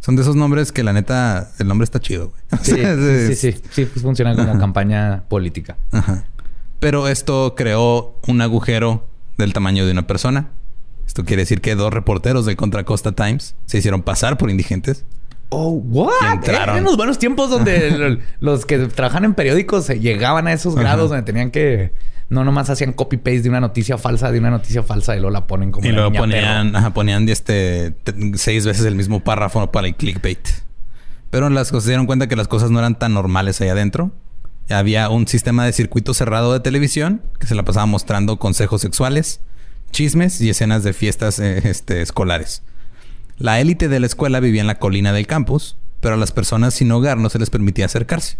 [0.00, 2.42] Son de esos nombres que la neta, el nombre está chido, güey.
[2.62, 3.62] Sí, sí, sí, sí.
[3.70, 5.76] Sí, pues funciona como campaña política.
[5.92, 6.24] Ajá.
[6.78, 10.48] Pero esto creó un agujero del tamaño de una persona.
[11.06, 15.04] Esto quiere decir que dos reporteros del Contra Costa Times se hicieron pasar por indigentes.
[15.50, 16.12] Oh, what?
[16.22, 16.78] Y entraron.
[16.78, 20.82] En los buenos tiempos donde los que trabajan en periódicos se llegaban a esos Ajá.
[20.82, 21.92] grados donde tenían que
[22.30, 25.32] no nomás hacían copy paste de una noticia falsa de una noticia falsa y luego
[25.32, 27.94] la ponen como y luego ponían, ajá, ponían este,
[28.34, 30.48] seis veces el mismo párrafo para el clickbait.
[31.30, 34.12] Pero las cosas se dieron cuenta que las cosas no eran tan normales ahí adentro.
[34.68, 39.40] Había un sistema de circuito cerrado de televisión que se la pasaba mostrando consejos sexuales,
[39.90, 42.62] chismes y escenas de fiestas eh, este, escolares.
[43.38, 46.74] La élite de la escuela vivía en la colina del campus, pero a las personas
[46.74, 48.38] sin hogar no se les permitía acercarse.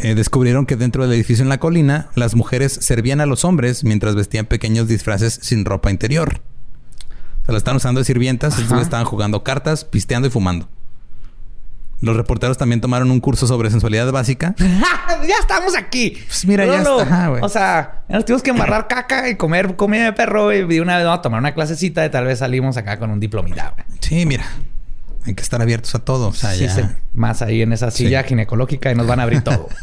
[0.00, 3.82] Eh, descubrieron que dentro del edificio en la colina, las mujeres servían a los hombres
[3.82, 6.40] mientras vestían pequeños disfraces sin ropa interior.
[7.46, 10.68] Se la están usando de sirvientas, estaban jugando cartas, pisteando y fumando.
[12.00, 14.54] Los reporteros también tomaron un curso sobre sensualidad básica.
[14.58, 16.16] ya estamos aquí.
[16.26, 17.42] Pues mira, ya está, güey.
[17.42, 20.52] O sea, nos tuvimos que embarrar caca y comer comida de perro.
[20.52, 23.10] Y de una vez vamos a tomar una clasecita y tal vez salimos acá con
[23.10, 23.74] un diplomita.
[23.74, 23.98] güey.
[24.00, 24.44] Sí, mira.
[25.26, 26.28] Hay que estar abiertos a todo.
[26.28, 26.98] O sea, Sí, ya.
[27.12, 28.28] Más ahí en esa silla Sí.
[28.30, 29.68] ginecológica y nos van a abrir todo.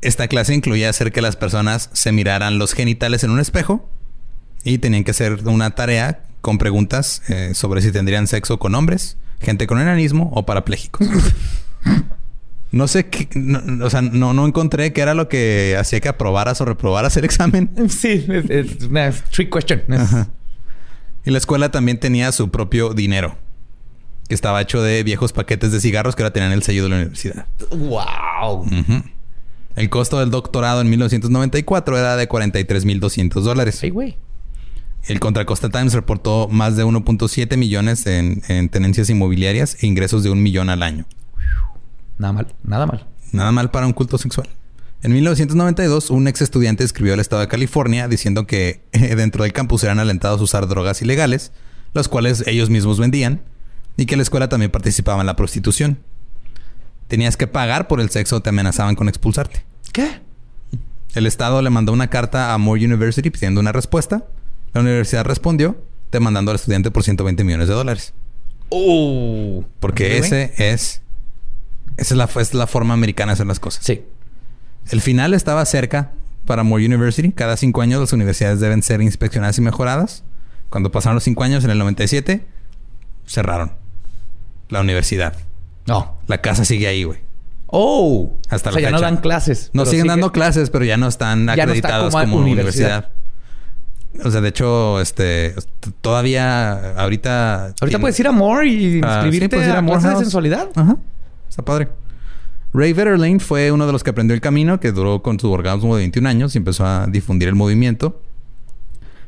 [0.00, 3.88] Esta clase incluía hacer que las personas se miraran los genitales en un espejo
[4.62, 9.16] y tenían que hacer una tarea con preguntas eh, sobre si tendrían sexo con hombres,
[9.40, 11.06] gente con enanismo o parapléjicos.
[12.72, 16.08] No sé qué, no- o sea, no, no encontré qué era lo que hacía que
[16.08, 17.70] aprobaras o reprobaras el examen.
[17.88, 19.80] sí, es, es una trick question.
[19.92, 20.26] Es- Ajá.
[21.24, 23.36] Y la escuela también tenía su propio dinero,
[24.28, 26.96] que estaba hecho de viejos paquetes de cigarros que ahora tenían el sello de la
[26.96, 27.46] universidad.
[27.70, 28.66] Wow.
[29.76, 33.80] El costo del doctorado en 1994 era de 43.200 dólares.
[33.82, 34.16] Ay, güey.
[35.06, 40.22] El Contra Costa Times reportó más de 1.7 millones en, en tenencias inmobiliarias e ingresos
[40.22, 41.04] de un millón al año.
[42.18, 43.06] Nada mal, nada mal.
[43.32, 44.48] Nada mal para un culto sexual.
[45.04, 49.52] En 1992, un ex estudiante escribió al estado de California diciendo que eh, dentro del
[49.52, 51.52] campus eran alentados a usar drogas ilegales,
[51.92, 53.42] las cuales ellos mismos vendían,
[53.98, 55.98] y que la escuela también participaba en la prostitución.
[57.06, 59.62] Tenías que pagar por el sexo o te amenazaban con expulsarte.
[59.92, 60.22] ¿Qué?
[61.14, 64.24] El Estado le mandó una carta a Moore University pidiendo una respuesta.
[64.72, 65.76] La universidad respondió
[66.12, 68.14] demandando al estudiante por 120 millones de dólares.
[68.70, 69.66] Oh.
[69.80, 70.26] Porque Really?
[70.26, 71.02] ese es...
[71.98, 73.84] Esa es la, es la forma americana de hacer las cosas.
[73.84, 74.02] Sí.
[74.90, 76.10] El final estaba cerca
[76.46, 77.32] para Moore University.
[77.32, 80.24] Cada cinco años las universidades deben ser inspeccionadas y mejoradas.
[80.70, 82.44] Cuando pasaron los cinco años, en el 97,
[83.26, 83.72] cerraron
[84.68, 85.34] la universidad.
[85.86, 86.16] No.
[86.26, 87.20] La casa sigue ahí, güey.
[87.66, 88.36] Oh.
[88.50, 89.70] Hasta o sea, la ya no dan clases.
[89.72, 92.36] No siguen sigue- dando clases, pero ya no están Ya no está acreditados como como,
[92.38, 93.08] universidad.
[93.08, 94.26] universidad.
[94.26, 95.54] O sea, de hecho, este...
[96.00, 96.92] Todavía...
[97.00, 97.64] Ahorita...
[97.64, 100.10] Ahorita tiene- puedes ir a More y Ah, sí, inscribirte puedes ir a, a clases
[100.10, 100.68] de sensualidad.
[100.76, 100.96] Ajá.
[101.48, 101.88] Está padre.
[102.74, 105.94] Ray Vetterlane fue uno de los que aprendió el camino, que duró con su orgasmo
[105.94, 108.20] de 21 años y empezó a difundir el movimiento.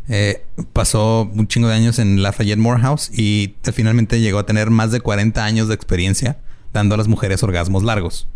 [0.09, 4.71] Eh, pasó un chingo de años en Lafayette Morehouse y eh, finalmente llegó a tener
[4.71, 6.39] más de 40 años de experiencia
[6.73, 8.27] dando a las mujeres orgasmos largos.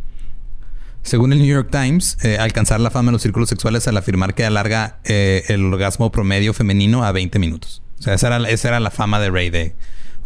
[1.03, 4.35] Según el New York Times, eh, alcanzar la fama en los círculos sexuales al afirmar
[4.35, 7.83] que alarga el orgasmo promedio femenino a 20 minutos.
[7.99, 9.75] O sea, esa era, esa era la fama de Ray de,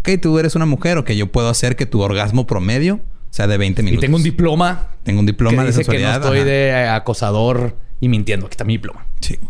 [0.01, 3.01] ok, tú eres una mujer, ok, yo puedo hacer que tu orgasmo promedio
[3.35, 4.01] sea de 20 Y minutos.
[4.01, 7.77] tengo un diploma Tengo un diploma que de dice que no estoy de eh, acosador
[8.01, 8.47] y mintiendo.
[8.47, 9.07] Aquí está mi diploma.
[9.18, 9.40] Sí.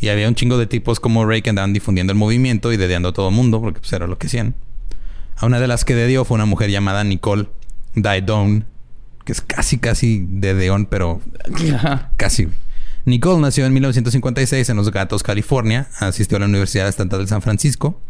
[0.00, 3.10] Y había un chingo de tipos como Ray que andaban difundiendo el movimiento y dediando
[3.10, 4.56] a todo el mundo, porque pues era lo que hacían.
[5.36, 7.46] A una de las que dedió fue una mujer llamada Nicole
[7.94, 8.64] Didone,
[9.24, 11.20] que es casi, casi de Deón, pero
[12.16, 12.48] casi.
[13.04, 15.86] Nicole nació en 1956 en Los Gatos, California.
[16.00, 18.00] Asistió a la Universidad Estatal de San Francisco.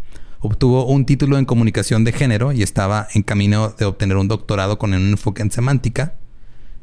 [0.41, 4.79] Obtuvo un título en comunicación de género y estaba en camino de obtener un doctorado
[4.79, 6.15] con un enfoque en semántica,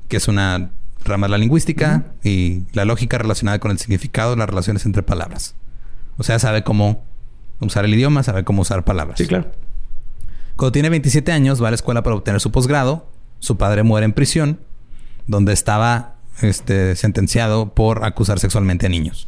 [0.09, 0.71] que es una
[1.05, 5.55] rama de la lingüística y la lógica relacionada con el significado las relaciones entre palabras.
[6.17, 7.03] O sea, sabe cómo
[7.59, 9.17] usar el idioma, sabe cómo usar palabras.
[9.17, 9.51] Sí, claro.
[10.55, 13.09] Cuando tiene 27 años, va a la escuela para obtener su posgrado.
[13.39, 14.59] Su padre muere en prisión,
[15.27, 19.27] donde estaba este, sentenciado por acusar sexualmente a niños.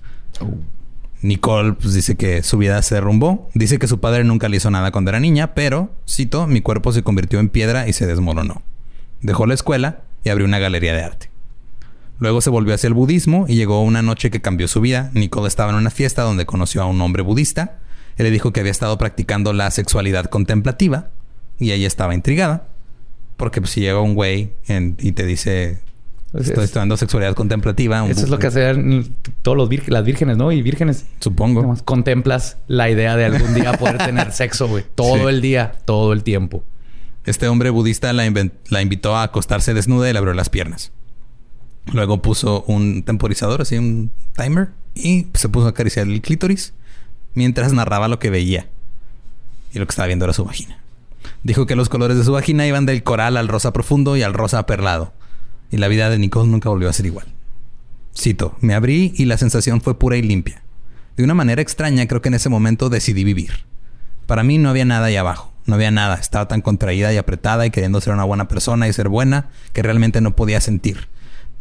[1.22, 3.50] Nicole pues, dice que su vida se derrumbó.
[3.54, 6.92] Dice que su padre nunca le hizo nada cuando era niña, pero, cito, mi cuerpo
[6.92, 8.62] se convirtió en piedra y se desmoronó.
[9.22, 11.30] Dejó la escuela y abrió una galería de arte.
[12.20, 15.12] Luego se volvió hacia el budismo y llegó una noche que cambió su vida.
[15.14, 17.80] Nicole estaba en una fiesta donde conoció a un hombre budista.
[18.18, 21.10] Él le dijo que había estado practicando la sexualidad contemplativa
[21.60, 22.68] y ella estaba intrigada.
[23.38, 25.80] Porque pues, si llega un güey y te dice,
[26.34, 28.06] estoy es- estudiando sexualidad contemplativa.
[28.10, 30.52] Eso es lo que hacen todos los vir- las vírgenes, ¿no?
[30.52, 31.06] Y vírgenes.
[31.20, 31.62] Supongo.
[31.62, 34.84] Nomás contemplas la idea de algún día poder tener sexo, güey.
[34.96, 35.24] Todo Sí.
[35.36, 36.64] el día, todo el tiempo.
[37.26, 38.24] Este hombre budista la,
[38.70, 40.92] la invitó a acostarse desnuda y le abrió las piernas.
[41.92, 46.74] Luego puso un temporizador, así un timer, y se puso a acariciar el clítoris
[47.34, 48.68] mientras narraba lo que veía.
[49.74, 50.80] Y lo que estaba viendo era su vagina.
[51.44, 54.34] Dijo que los colores de su vagina iban del coral al rosa profundo y al
[54.34, 55.14] rosa perlado.
[55.72, 57.28] Y la vida de Nicole nunca volvió a ser igual.
[58.18, 60.64] Cito, me abrí y la sensación fue pura y limpia.
[61.18, 63.66] De una manera extraña creo que en ese momento decidí vivir.
[64.26, 66.16] Para mí no había nada ahí abajo, no había nada.
[66.16, 69.84] Estaba tan contraída y apretada y queriendo ser una buena persona y ser buena que
[69.84, 71.08] realmente no podía sentir.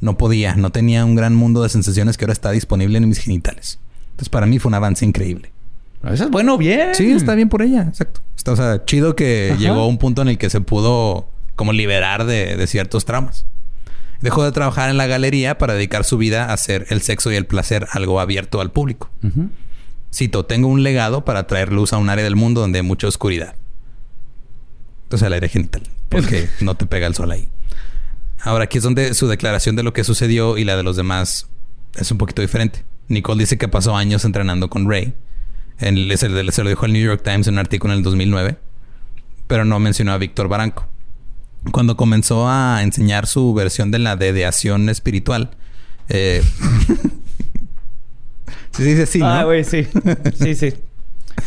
[0.01, 3.19] No podía, no tenía un gran mundo de sensaciones que ahora está disponible en mis
[3.19, 3.79] genitales.
[4.11, 5.53] Entonces para mí fue un avance increíble.
[6.05, 6.95] Eso es bueno, bien.
[6.95, 8.21] Sí, está bien por ella, exacto.
[8.37, 9.61] Está, o sea, chido que Ajá.
[9.61, 13.47] llegó a un punto en el que se pudo como liberar de, de ciertos traumas.
[14.21, 17.37] Dejó de trabajar en la galería para dedicar su vida a hacer el sexo y
[17.37, 19.11] el placer algo abierto al público.
[20.15, 23.07] Cito, tengo un legado para traer luz a un área del mundo donde hay mucha
[23.07, 23.55] oscuridad.
[25.05, 25.83] Entonces el aire genital.
[26.09, 27.49] Porque no te pega el sol ahí.
[28.41, 31.49] Ahora aquí es donde su declaración de lo que sucedió y la de los demás
[31.95, 32.85] es un poquito diferente.
[33.09, 35.15] Nicole dice que pasó años entrenando con Ray.
[35.79, 38.57] En- se, se lo dijo el New York Times en un artículo en el 2009.
[39.47, 40.89] Pero no mencionó a Víctor Baranco.
[41.73, 45.51] Cuando comenzó a enseñar su versión de la dedeación espiritual.
[46.09, 46.43] Eh,
[48.73, 49.27] sí, se dice así, ¿no?
[49.27, 49.87] Ah, güey, sí.
[50.39, 50.75] Sí, sí.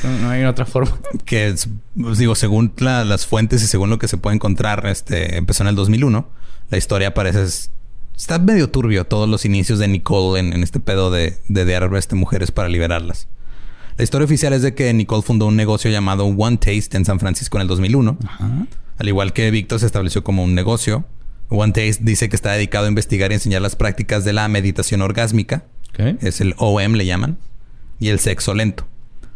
[0.04, 0.98] No, no hay otra forma.
[1.26, 1.68] que es,
[2.00, 5.64] pues, digo, según la- las fuentes y según lo que se puede encontrar, este empezó
[5.64, 6.28] en el 2001.
[6.70, 7.72] La historia parece es-
[8.16, 11.84] está medio turbio todos los inicios de Nicole en, en este pedo de de dear
[11.94, 13.28] a este mujeres para liberarlas.
[13.98, 17.20] La historia oficial es de que Nicole fundó un negocio llamado One Taste en San
[17.20, 18.18] Francisco en el 2001.
[18.26, 18.50] Ajá.
[19.00, 21.06] Al igual que Víctor se estableció como un negocio.
[21.48, 25.02] One Taste dice que está dedicado a investigar y enseñar las prácticas de la meditación
[25.02, 25.64] orgásmica.
[25.94, 26.22] Ok.
[26.22, 27.38] Es el OM, le llaman.
[28.00, 28.86] Y el sexo lento.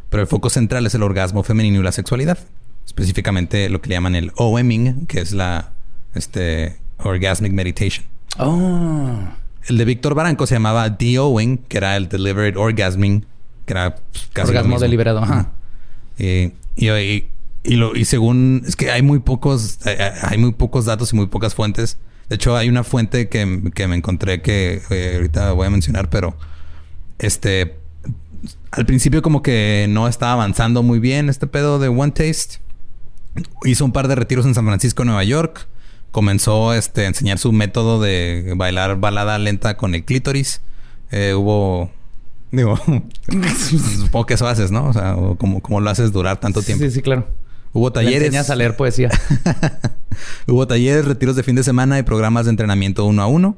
[0.09, 2.37] Pero el foco central es el orgasmo femenino y la sexualidad.
[2.85, 5.71] Específicamente lo que le llaman el OMing, que es la
[6.13, 8.05] este, Orgasmic Meditation.
[8.37, 9.17] Oh.
[9.67, 13.25] El de Víctor Baranco se llamaba DOing, que era el Deliberate Orgasming,
[13.65, 15.51] que era pues, casi Orgasmo deliberado, ajá.
[16.19, 17.27] Eh, y, y,
[17.63, 18.63] y lo, y según...
[18.67, 19.79] Es que hay muy pocos...
[19.85, 21.97] Hay, hay muy pocos datos y muy pocas fuentes.
[22.29, 26.09] De hecho, hay una fuente que, que me encontré que eh, ahorita voy a mencionar,
[26.09, 26.35] pero...
[27.19, 27.77] Este...
[28.71, 32.59] Al principio como que no estaba avanzando muy bien este pedo de One Taste.
[33.63, 35.67] Hizo un par de retiros en San Francisco, Nueva York.
[36.11, 40.61] Comenzó este, a enseñar su método de bailar balada lenta con el clítoris.
[41.11, 41.91] Eh, hubo...
[42.51, 42.77] Digo,
[43.99, 44.87] supongo que eso haces, ¿no?
[44.87, 46.83] O sea, o como, como lo haces durar tanto tiempo.
[46.83, 47.27] Sí, sí, claro.
[47.73, 48.27] Hubo Le talleres.
[48.27, 49.09] enseñas a leer poesía.
[50.47, 53.57] Hubo talleres, retiros de fin de semana y programas de entrenamiento uno a uno.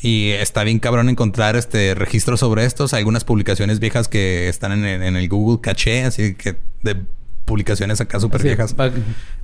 [0.00, 2.94] Y está bien cabrón encontrar este registros sobre estos.
[2.94, 6.96] Hay algunas publicaciones viejas que están en, el- en el Google Caché, así que de
[7.44, 8.74] publicaciones acá súper viejas.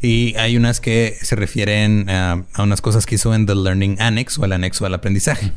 [0.01, 3.97] Y hay unas que se refieren ah, a unas cosas que hizo en The Learning
[4.01, 5.51] Annex o el anexo al aprendizaje.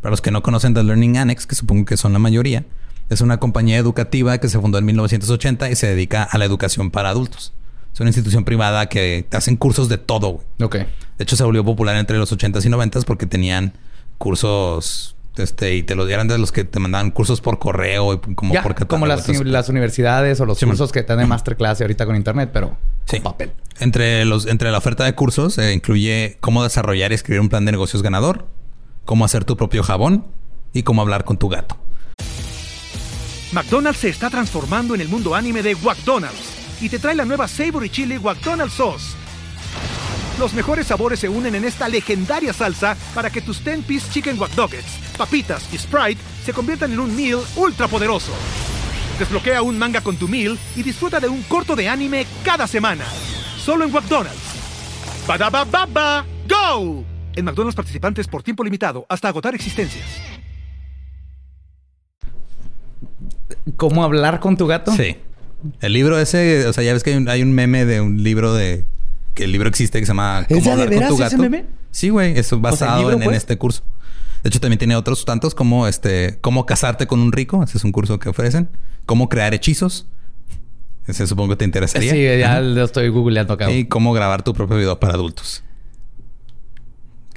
[0.00, 2.64] Para los que no conocen The Learning Annex, que supongo que son la mayoría,
[3.10, 6.90] es una compañía educativa que se fundó en 1980 y se dedica a la educación
[6.90, 7.52] para adultos.
[7.92, 10.46] Es una institución privada que te hacen cursos de todo, güey.
[10.62, 10.74] Ok.
[10.76, 13.72] De hecho, se volvió popular entre los 80s y 90s porque tenían
[14.18, 18.18] cursos este, y te los eran de los que te mandaban cursos por correo y
[18.34, 18.90] como Ya, por catálogo.
[18.90, 22.06] como las, Entonces, las universidades o los Sí, cursos que te dan de masterclass ahorita
[22.06, 22.76] con internet, pero
[23.06, 23.16] Sí.
[23.20, 23.52] con papel.
[23.78, 27.64] Entre, los, entre la oferta de cursos eh, incluye cómo desarrollar y escribir un plan
[27.64, 28.46] de negocios ganador,
[29.04, 30.26] cómo hacer tu propio jabón
[30.72, 31.76] y cómo hablar con tu gato.
[33.52, 37.48] McDonald's se está transformando en el mundo anime de McDonald's y te trae la nueva
[37.48, 39.16] Savory Chili McDonald's Sauce.
[40.38, 44.56] Los mejores sabores se unen en esta legendaria salsa para que tus 10-piece chicken wack
[44.56, 48.32] Nuggets, papitas y Sprite se conviertan en un meal ultra poderoso.
[49.18, 53.04] Desbloquea un manga con tu meal y disfruta de un corto de anime cada semana.
[53.58, 54.38] Solo en McDonald's.
[55.26, 57.04] Badaba baba, go!
[57.34, 60.06] En McDonald's participantes por tiempo limitado hasta agotar existencias.
[63.76, 64.92] ¿Cómo hablar con tu gato?
[64.92, 65.16] Sí.
[65.80, 68.22] El libro ese, o sea, ya ves que hay un, hay un meme de un
[68.22, 68.84] libro de...
[69.34, 71.36] Que el libro existe que se llama ¿Es ya de hablar con tu veras ese
[71.36, 71.50] gato.
[71.50, 71.66] meme?
[71.90, 72.38] Sí, güey.
[72.38, 73.36] Es basado libro, en, en pues.
[73.36, 73.82] este curso.
[74.42, 76.38] De hecho, también tiene otros tantos como este...
[76.40, 77.62] Cómo casarte con un rico.
[77.62, 78.68] Ese es un curso que ofrecen.
[79.06, 80.06] Cómo crear hechizos.
[81.06, 82.12] Ese supongo que te interesaría.
[82.12, 82.60] Sí, ya Ajá.
[82.60, 83.70] lo estoy googleando acá.
[83.70, 85.64] Y cómo grabar tu propio video para adultos.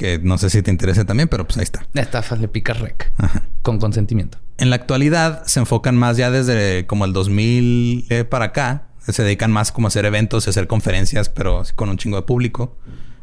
[0.01, 1.85] Que no sé si te interesa también, pero pues ahí está.
[1.93, 3.11] Estafas le picas rec.
[3.17, 3.43] Ajá.
[3.61, 4.39] Con consentimiento.
[4.57, 8.87] En la actualidad se enfocan más ya desde como el 2000 eh, para acá.
[9.07, 12.23] Se dedican más como a hacer eventos y hacer conferencias, pero con un chingo de
[12.23, 12.75] público.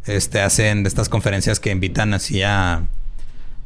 [0.06, 2.86] Este hacen de estas conferencias que invitan así a,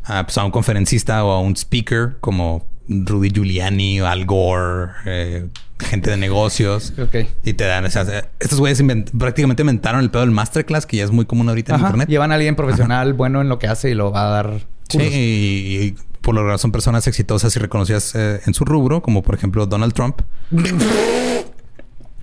[0.04, 4.92] a, pues, a un conferencista o a un speaker como Rudy Giuliani o Al Gore,
[5.04, 5.48] eh,
[5.82, 6.92] gente de negocios.
[6.98, 7.26] Ok.
[7.44, 10.96] Y te dan, o sea, estos güeyes invent- prácticamente inventaron el pedo del masterclass, que
[10.98, 12.08] ya es muy común ahorita en internet.
[12.08, 14.98] Llevan a alguien profesional bueno en lo que hace y lo va a dar Sí,
[14.98, 15.12] cursos.
[15.14, 19.22] y, y por lo general son personas exitosas y reconocidas eh, en su rubro, como
[19.22, 20.20] por ejemplo Donald Trump,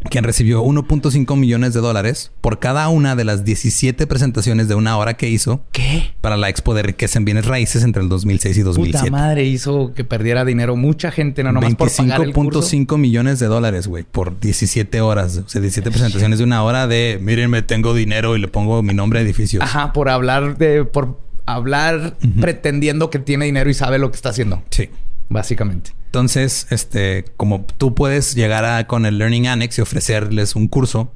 [0.09, 4.97] quien recibió 1.5 millones de dólares por cada una de las 17 presentaciones de una
[4.97, 6.13] hora que hizo ¿Qué?
[6.21, 8.99] para la Expo de Riqueza en Bienes Raíces entre el 2006 y 2007.
[8.99, 12.61] Puta madre hizo que perdiera dinero mucha gente, no nomás por pagar el curso.
[12.61, 15.37] 25.5 millones de dólares, güey, por 17 horas.
[15.45, 18.93] O sea, 17 presentaciones de una hora de, mírenme, tengo dinero y le pongo mi
[18.93, 19.63] nombre a edificios.
[19.63, 20.85] Ajá, por hablar de...
[20.85, 24.61] Por hablar pretendiendo que tiene dinero y sabe lo que está haciendo.
[24.69, 24.89] Sí.
[25.29, 25.91] Básicamente.
[26.05, 31.11] Entonces, este, como tú puedes llegar a, con el Learning Annex y ofrecerles un curso.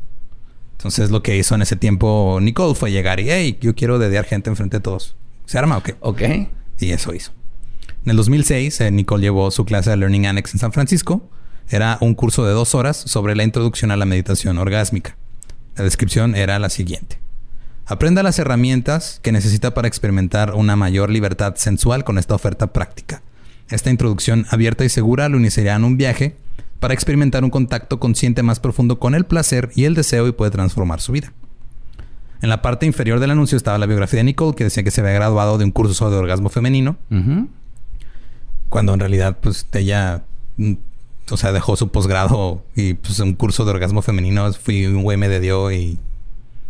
[0.78, 4.26] Entonces, lo que hizo en ese tiempo Nicole fue llegar y, hey, yo quiero dedear
[4.26, 5.16] gente enfrente de todos.
[5.46, 5.96] ¿Se arma o qué?
[6.00, 6.22] Ok.
[6.80, 7.32] Y eso hizo.
[8.06, 11.30] En el 2006, eh, Nicole llevó su clase de Learning Annex en San Francisco.
[11.70, 15.18] Era un curso de dos horas sobre la introducción a la meditación orgásmica.
[15.76, 17.20] La descripción era la siguiente.
[17.86, 23.24] Aprenda las herramientas que necesita para experimentar una mayor libertad sensual con esta oferta práctica.
[23.74, 26.38] Esta introducción abierta y segura lo iniciará en un viaje
[26.80, 30.52] para experimentar un contacto consciente más profundo con el placer y el deseo y puede
[30.52, 31.34] transformar su vida.
[32.44, 35.02] En la parte inferior del anuncio estaba la biografía de Nicole que decía que se
[35.02, 36.98] había graduado de un curso sobre orgasmo femenino,
[38.70, 40.24] cuando en realidad pues ella
[40.58, 40.74] mm,
[41.32, 45.18] o sea, dejó su posgrado y pues un curso de orgasmo femenino, fui un güey
[45.18, 45.98] me dio y,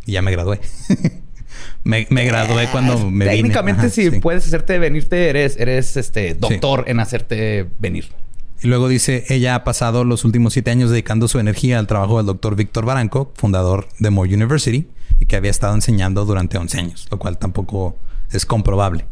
[0.06, 0.62] y ya me gradué.
[1.84, 3.38] me, me gradué cuando me vine.
[3.38, 4.20] Técnicamente, Ajá, si sí.
[4.20, 8.10] puedes hacerte venirte, eres, eres este doctor en hacerte venir.
[8.62, 12.18] Y luego dice, ella ha pasado los últimos siete años dedicando su energía al trabajo
[12.18, 14.88] del doctor Víctor Baranco, fundador de Moore University,
[15.20, 17.98] y que había estado enseñando durante 11 años, lo cual tampoco
[18.32, 19.06] es comprobable.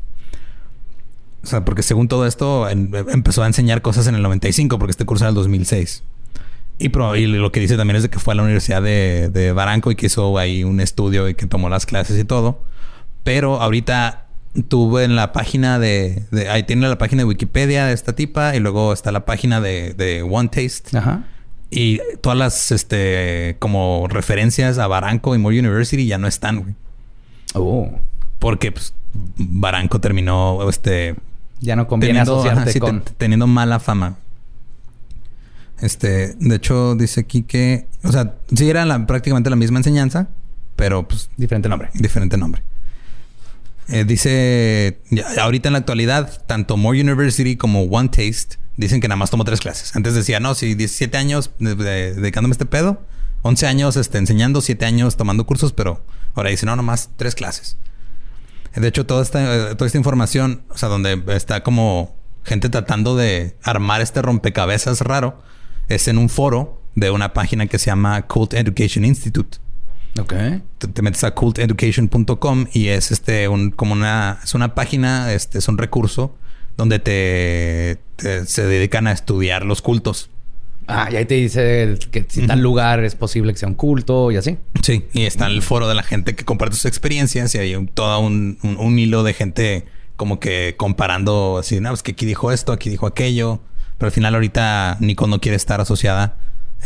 [1.44, 4.92] O sea, porque según todo esto, en- empezó a enseñar cosas en el 95, porque
[4.92, 6.04] este curso era el 2006.
[6.84, 9.30] Y, pro- y lo que dice también es de que fue a la Universidad de,
[9.30, 12.64] de Baranco y que hizo ahí un estudio y que tomó las clases y todo.
[13.24, 14.26] Pero ahorita
[14.68, 18.56] tuve en la página de, de- Ahí tiene la página de Wikipedia de esta tipa
[18.56, 20.98] y luego está la página de, de One Taste.
[20.98, 21.24] Ajá.
[21.70, 26.74] Y todas las, este, como referencias a Baranco y Moore University ya no están, güey.
[27.54, 27.90] Oh.
[28.40, 28.94] Porque, pues,
[29.38, 31.16] Baranco terminó, este...
[31.62, 33.02] Ya no conviene teniendo, asociarte ajá, sí, con...
[33.02, 34.18] te- teniendo mala fama.
[35.82, 37.88] Este, de hecho, dice aquí que...
[38.04, 40.30] O sea, sí era la- prácticamente la misma enseñanza,
[40.76, 41.90] pero, pues, Diferente nombre.
[41.94, 42.62] diferente nombre.
[43.90, 45.00] Eh, dice,
[45.40, 49.44] ahorita en la actualidad, tanto Moore University como One Taste dicen que nada más tomó
[49.44, 49.96] tres clases.
[49.96, 53.02] Antes decía, no, si 17 años de- de- dedicándome a este pedo,
[53.42, 56.06] 11 años este, enseñando, 7 años tomando cursos, pero
[56.36, 57.76] ahora dice, no, nomás tres clases.
[58.76, 62.16] De hecho, toda esta, toda esta información, o sea, donde está como
[62.46, 65.42] gente tratando de armar este rompecabezas raro,
[65.96, 69.58] es en un foro de una página que se llama Cult Education Institute.
[70.20, 70.34] Ok.
[70.78, 75.58] Te, te metes a culteducation.com y es este un, como una es una página, este
[75.60, 76.36] es un recurso
[76.78, 80.30] donde te, te- se dedican a estudiar los cultos.
[80.88, 84.32] Ah, y ahí te dice que si tal lugar es posible que sea un culto
[84.32, 84.58] y así.
[84.82, 87.88] Sí, y está el foro de la gente que comparte sus experiencias y hay un-
[87.88, 89.86] todo un, un- un hilo de gente
[90.18, 93.62] como que comparando así, no, pues que aquí dijo esto, aquí dijo aquello.
[94.02, 96.36] Pero al final ahorita Nicole no quiere estar asociada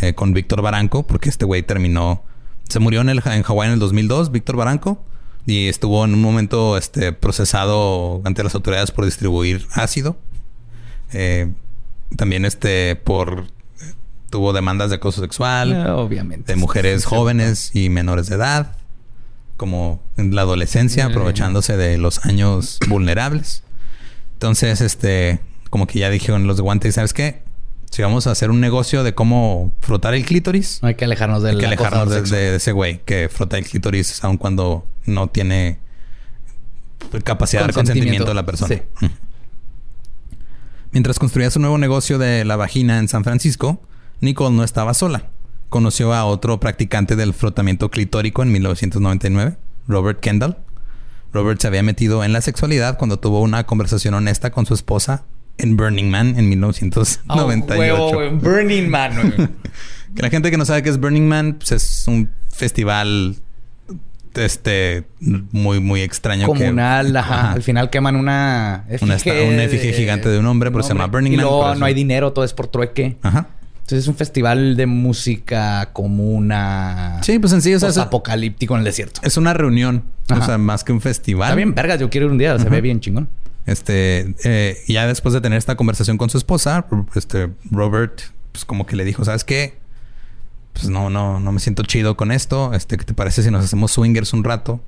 [0.02, 2.22] eh, con Víctor Baranco porque este güey terminó,
[2.68, 5.02] se murió en, el, en Hawái en el 2002, Víctor Baranco,
[5.46, 10.18] y estuvo en un momento este, procesado ante las autoridades por distribuir ácido.
[11.14, 11.54] Eh,
[12.18, 13.46] también este por
[14.30, 16.52] tuvo demandas de acoso sexual Eh, obviamente.
[16.52, 18.76] de mujeres Sí, jóvenes y menores de edad,
[19.56, 21.08] como en la adolescencia, Eh.
[21.08, 23.64] aprovechándose de los años vulnerables.
[24.34, 25.40] Entonces, este,
[25.76, 27.42] como que ya dijeron los de guantes, ¿sabes qué?
[27.92, 31.44] Si vamos a hacer un negocio de cómo frotar el clítoris, No hay que alejarnos
[31.44, 35.80] del hay que alejarnos de, ese güey que frota el clítoris aun cuando no tiene
[37.26, 38.74] capacidad de consentimiento de la persona.
[38.74, 39.10] Sí.
[40.94, 43.82] Mientras construía su nuevo negocio de la vagina en San Francisco,
[44.22, 45.26] Nicole no estaba sola.
[45.68, 49.58] Conoció a otro practicante del frotamiento clitórico en 1999,
[49.90, 50.56] Robert Kendall.
[51.34, 55.26] Robert se había metido en la sexualidad cuando tuvo una conversación honesta con su esposa
[55.58, 57.22] en Burning Man en 1998.
[57.28, 58.30] Ah, huevo, güey.
[58.32, 59.50] Burning Man, güey.
[60.16, 63.36] Que la gente que no sabe qué es Burning Man, pues es un festival
[64.34, 67.34] este muy muy extraño Comunal, ajá.
[67.36, 67.52] Ajá.
[67.54, 71.08] Al final queman una Una esta- una efigie gigante de un hombre, pero se llama
[71.08, 73.18] Burning y Man, luego no hay dinero, todo es por trueque.
[73.22, 73.48] Ajá.
[73.76, 77.20] Entonces es un festival de música comuna.
[77.22, 79.22] Sí, pues en sí, o sea, es, apocalíptico en el desierto.
[79.24, 81.50] es una reunión, o sea, más que un festival.
[81.50, 82.00] Está bien, vergas.
[82.00, 82.56] Yo quiero ir un día.
[82.58, 82.70] Se Ajá.
[82.70, 83.30] ve bien chingón.
[83.66, 86.86] Este, eh, ya después de tener esta conversación con su esposa,
[87.16, 89.78] este, Robert, pues como que le dijo, ¿sabes qué?
[90.74, 92.74] Pues no, no, no me siento chido con esto.
[92.74, 94.82] Este, ¿qué te parece si nos hacemos swingers un rato?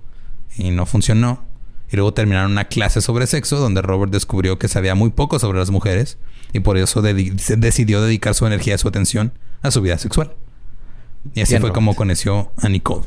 [0.57, 1.43] Y no funcionó.
[1.89, 5.57] Y luego terminaron una clase sobre sexo donde Robert descubrió que sabía muy poco sobre
[5.59, 6.17] las mujeres
[6.51, 10.33] y por eso decidió dedicar su energía y su atención a su vida sexual.
[11.33, 11.75] Y así Bien, fue Robert.
[11.75, 13.05] como conoció a Nicole.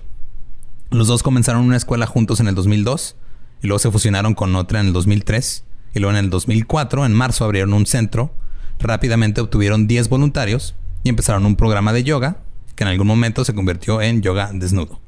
[0.91, 3.17] Los dos comenzaron una escuela juntos en el 2002
[3.63, 7.13] y luego se fusionaron con otra en el 2003 y luego en el 2004 en
[7.13, 8.33] marzo abrieron un centro.
[8.79, 12.39] Rápidamente obtuvieron 10 voluntarios y empezaron un programa de yoga
[12.75, 15.01] que en algún momento se convirtió en yoga desnudo.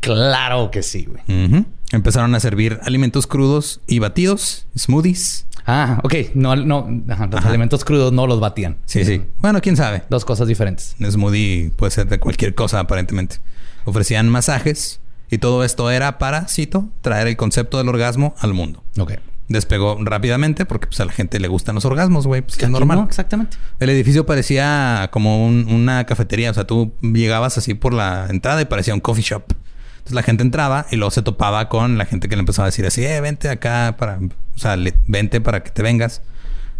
[0.00, 1.64] Claro que sí, güey.
[1.92, 5.46] Empezaron a servir alimentos crudos y batidos, smoothies.
[5.66, 6.14] Ah, ok.
[6.34, 6.88] No, no.
[7.08, 7.48] ajá, los Ajá.
[7.50, 8.78] alimentos crudos no los batían.
[8.86, 9.22] Sí, sí.
[9.38, 10.02] Bueno, quién sabe.
[10.08, 10.96] Dos cosas diferentes.
[10.98, 13.36] Un smoothie puede ser de cualquier cosa aparentemente.
[13.84, 15.00] Ofrecían masajes
[15.30, 18.82] y todo esto era para, cito, traer el concepto del orgasmo al mundo.
[18.98, 19.12] Ok.
[19.48, 22.42] Despegó rápidamente porque pues, a la gente le gustan los orgasmos, güey.
[22.42, 22.98] Pues, que es normal.
[22.98, 23.56] no, exactamente.
[23.80, 26.50] El edificio parecía como un- una cafetería.
[26.50, 29.44] O sea, tú llegabas así por la entrada y parecía un coffee shop.
[29.48, 32.70] Entonces la gente entraba y luego se topaba con la gente que le empezaba a
[32.70, 34.18] decir así, eh, vente acá para...
[34.18, 36.20] O sea, le- vente para que te vengas.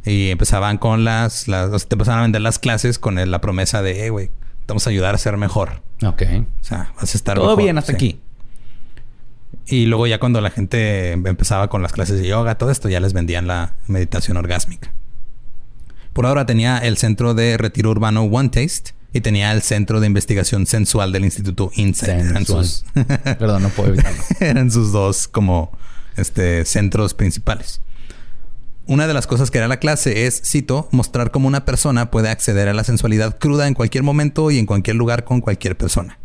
[0.05, 1.49] Y empezaban con las...
[1.49, 4.11] las o sea, te empezaban a vender las clases con el- la promesa de, eh,
[4.11, 4.32] güey, te
[4.68, 5.80] vamos a ayudar a ser mejor.
[6.05, 6.22] Ok.
[6.61, 7.62] O sea, vas a estar Todo mejor.
[7.64, 7.96] bien hasta Sí.
[7.96, 8.20] aquí.
[9.66, 13.01] Y luego ya cuando la gente empezaba con las clases de yoga, todo esto ya
[13.01, 14.92] les vendían la meditación orgásmica.
[16.12, 20.07] Por ahora tenía el centro de retiro urbano One Taste y tenía el centro de
[20.07, 22.24] investigación sensual del Instituto Insight.
[22.30, 22.84] Eran sus,
[23.38, 24.22] Perdón, no puedo evitarlo.
[24.40, 25.70] eran sus dos como
[26.16, 27.80] este, centros principales.
[28.86, 32.30] Una de las cosas que era la clase es, cito, mostrar cómo una persona puede
[32.30, 36.18] acceder a la sensualidad cruda en cualquier momento y en cualquier lugar con cualquier persona.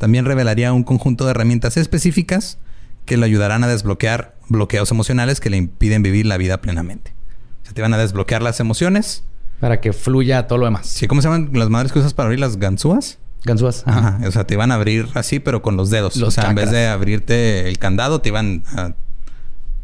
[0.00, 2.56] También revelaría un conjunto de herramientas específicas
[3.04, 7.12] que le ayudarán a desbloquear bloqueos emocionales que le impiden vivir la vida plenamente.
[7.60, 9.24] O sea, te van a desbloquear las emociones.
[9.60, 10.86] Para que fluya todo lo demás.
[10.86, 13.18] Sí, ¿cómo se llaman las madres que usas para abrir las ganzúas?
[13.44, 13.82] Ganzúas.
[13.84, 14.18] Ajá.
[14.26, 16.16] O sea, te iban a abrir así, pero con los dedos.
[16.16, 18.94] Los o sea, en vez de abrirte el candado, te iban a...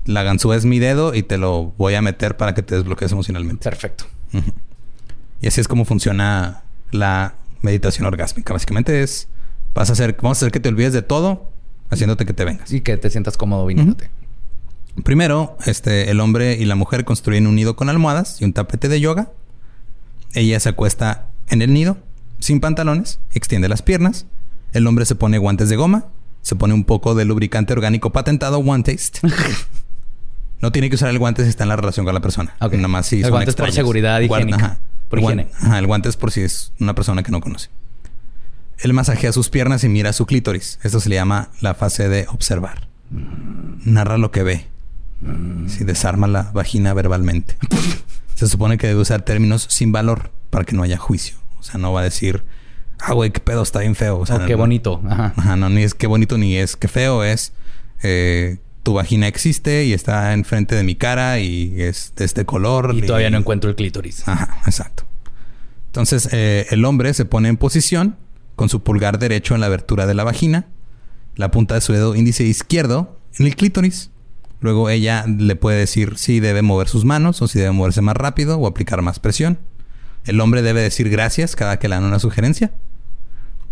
[0.06, 3.12] La ganzúa es mi dedo y te lo voy a meter para que te desbloquees
[3.12, 3.68] emocionalmente.
[3.68, 4.06] Perfecto.
[5.42, 8.54] Y así es como funciona la meditación orgásmica.
[8.54, 9.28] Básicamente es...
[9.76, 10.16] Vas a hacer...
[10.20, 11.52] Vamos a hacer que te olvides de todo
[11.90, 12.72] haciéndote que te vengas.
[12.72, 14.10] Y que te sientas cómodo viniéndote.
[15.04, 18.88] Primero, este, el hombre y la mujer construyen un nido con almohadas y un tapete
[18.88, 19.30] de yoga.
[20.34, 21.98] Ella se acuesta en el nido,
[22.40, 24.26] sin pantalones, extiende las piernas.
[24.72, 26.06] El hombre se pone guantes de goma,
[26.42, 29.20] se pone un poco de lubricante orgánico patentado One Taste.
[30.60, 32.56] no tiene que usar el guante si está en la relación con la persona.
[32.60, 32.72] Ok.
[32.74, 34.56] Nada más si El guante es por seguridad Guan- higiénica.
[34.64, 34.78] Ajá.
[35.10, 35.48] Por guan- higiene.
[35.60, 37.68] Ajá, el guante es por si es una persona que no conoce.
[38.78, 40.78] Él masajea sus piernas y mira su clítoris.
[40.82, 42.88] Esto se le llama la fase de observar.
[43.10, 44.66] narra lo que ve.
[45.68, 47.56] Si desarma la vagina verbalmente.
[48.34, 51.36] Se supone que debe usar términos sin valor para que no haya juicio.
[51.58, 52.44] O sea, no va a decir,
[53.00, 54.18] ah, güey, qué pedo, está bien feo.
[54.18, 55.00] O sea, Oh, qué no- bonito.
[55.08, 55.32] Ajá.
[55.36, 57.24] Ajá, no, ni es qué bonito ni es qué feo.
[57.24, 57.54] Es
[58.02, 62.92] eh, tu vagina existe y está enfrente de mi cara y es de este color.
[62.94, 64.28] Y todavía no encuentro el clítoris.
[64.28, 65.04] Ajá, exacto.
[65.86, 68.16] Entonces, eh, el hombre se pone en posición
[68.56, 70.66] con su pulgar derecho en la abertura de la vagina,
[71.36, 74.10] la punta de su dedo índice izquierdo en el clítoris.
[74.60, 78.16] Luego ella le puede decir si debe mover sus manos o si debe moverse más
[78.16, 79.58] rápido o aplicar más presión.
[80.24, 82.72] El hombre debe decir gracias cada que le dan una sugerencia.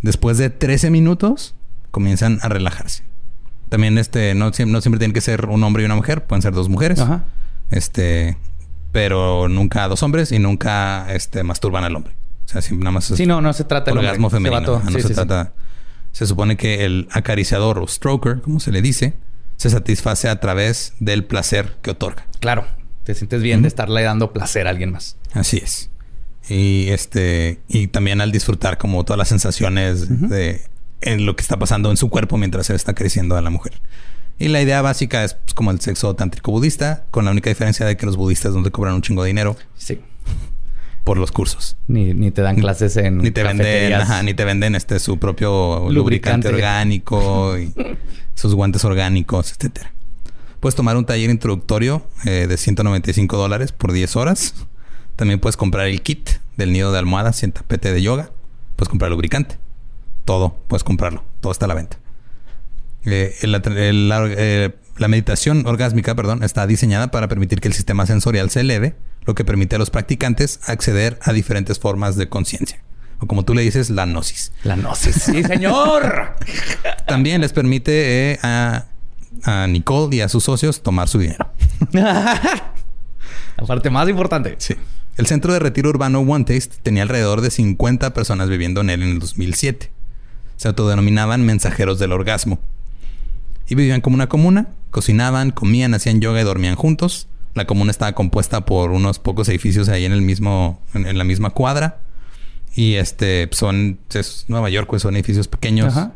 [0.03, 1.55] Después de 13 minutos,
[1.91, 3.03] comienzan a relajarse.
[3.71, 6.53] También este, no, no siempre tiene que ser un hombre y una mujer, pueden ser
[6.53, 7.01] dos mujeres.
[7.01, 7.25] Ajá.
[7.71, 8.37] Este,
[8.93, 12.15] pero nunca dos hombres y nunca este masturban al hombre.
[12.45, 14.51] O sea, siempre nada más es Sí, no, no se trata del orgasmo hombre.
[14.51, 14.75] Femenino.
[14.77, 15.15] Ajá, no sí, se sí, sí.
[15.15, 15.53] trata.
[16.13, 19.15] Se supone que el acariciador o stroker, como se le dice,
[19.57, 22.27] se satisface a través del placer que otorga.
[22.41, 22.67] Claro.
[23.05, 25.17] Te sientes bien de estarle dando placer a alguien más.
[25.33, 25.91] Así es.
[26.49, 30.63] Y este y también al disfrutar como todas las sensaciones de
[31.01, 33.75] en lo que está pasando en su cuerpo mientras se está creciendo a la mujer.
[34.39, 37.87] Y la idea básica es pues, como el sexo tántrico budista, con la única diferencia
[37.87, 40.01] de que los budistas no te cobran un chingo de dinero Sí.
[41.05, 41.77] Por los cursos.
[41.87, 45.19] Ni, ni te dan clases en Ni te venden, ajá, ni te venden este su
[45.19, 46.49] propio lubricante, Lubricante.
[46.49, 47.73] orgánico y
[48.35, 49.93] sus guantes orgánicos, etcétera.
[50.61, 54.55] Puedes tomar un taller introductorio eh, de 195 dólares por 10 horas.
[55.17, 58.31] También puedes comprar el kit del nido de almohadas y el tapete de yoga.
[58.77, 59.59] Puedes comprar lubricante.
[60.25, 61.23] Todo puedes comprarlo.
[61.41, 61.99] Todo está a la venta.
[63.05, 67.75] Eh, el- el- la, eh, la meditación orgásmica, perdón, está diseñada para permitir que el
[67.75, 68.95] sistema sensorial se eleve,
[69.27, 72.83] lo que permite a los practicantes acceder a diferentes formas de conciencia.
[73.21, 74.53] O como tú le dices, la gnosis.
[74.65, 75.15] La gnosis.
[75.17, 76.37] Sí, señor.
[77.07, 78.87] También les permite eh, a,
[79.45, 81.51] a Nicole y a sus socios tomar su dinero.
[83.57, 84.57] La parte más importante.
[84.59, 84.75] Sí.
[85.17, 89.03] El centro de retiro urbano One Taste tenía alrededor de 50 personas viviendo en él
[89.03, 89.91] en el 2007.
[90.57, 92.59] Se autodenominaban mensajeros del orgasmo.
[93.69, 97.29] Y vivían como una comuna, cocinaban, comían, hacían yoga y dormían juntos.
[97.55, 101.25] La comuna estaba compuesta por unos pocos edificios ahí en el mismo, en, en la
[101.25, 102.01] misma cuadra.
[102.75, 105.97] Y este son es Nueva York, pues son edificios pequeños.
[105.97, 106.13] Ajá.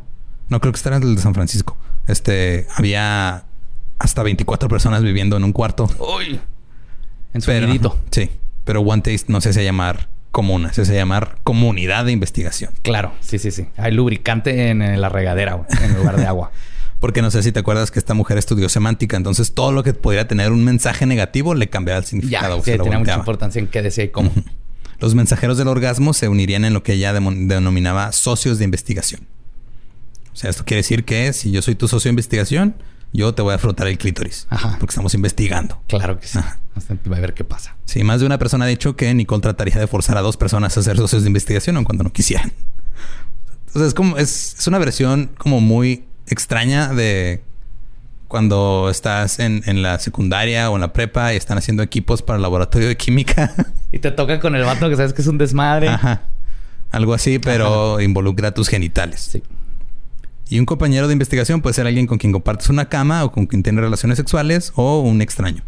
[0.49, 1.77] No creo que era el de San Francisco.
[2.07, 3.45] Este había
[3.99, 5.89] hasta 24 personas viviendo en un cuarto.
[6.17, 6.39] Uy.
[7.33, 7.97] En su Pero.
[8.11, 8.29] Sí,
[8.65, 12.71] pero One Taste no se hace llamar comuna, se hace llamar comunidad de investigación.
[12.81, 13.13] Claro.
[13.19, 13.67] Sí, sí, sí.
[13.77, 16.51] Hay lubricante en, en la regadera, güey, en lugar de agua.
[16.99, 19.93] Porque no sé si te acuerdas que esta mujer estudió semántica, entonces todo lo que
[19.93, 22.09] pudiera tener un mensaje negativo le cambiaba el ya.
[22.09, 22.57] significado.
[22.57, 24.31] Sí, se lo tenía mucha importancia en qué decía y cómo.
[24.99, 29.21] Los mensajeros del orgasmo se unirían en lo que ella denominaba socios de investigación.
[30.33, 32.75] O sea, esto quiere decir que si yo soy tu socio de investigación,
[33.13, 34.45] yo te voy a frotar el clítoris.
[34.49, 34.75] Ajá.
[34.79, 35.81] Porque estamos investigando.
[35.87, 36.37] Claro que sí.
[36.37, 36.59] Ajá.
[37.11, 37.75] Va a ver qué pasa.
[37.85, 40.77] Sí, más de una persona ha dicho que Nicole trataría de forzar a dos personas
[40.77, 42.53] a ser socios de investigación aun cuando no quisieran.
[43.67, 47.41] Entonces es como es, es una versión como muy extraña de
[48.27, 52.37] cuando estás en, en la secundaria o en la prepa y están haciendo equipos para
[52.37, 53.53] el laboratorio de química.
[53.91, 55.87] Y te toca con el vato que sabes que es un desmadre.
[55.89, 56.21] Ajá.
[56.91, 59.21] Algo así, pero involucra tus genitales.
[59.21, 59.43] Sí.
[60.47, 63.47] Y un compañero de investigación puede ser alguien con quien compartes una cama o con
[63.47, 65.63] quien tienes relaciones sexuales o un extraño.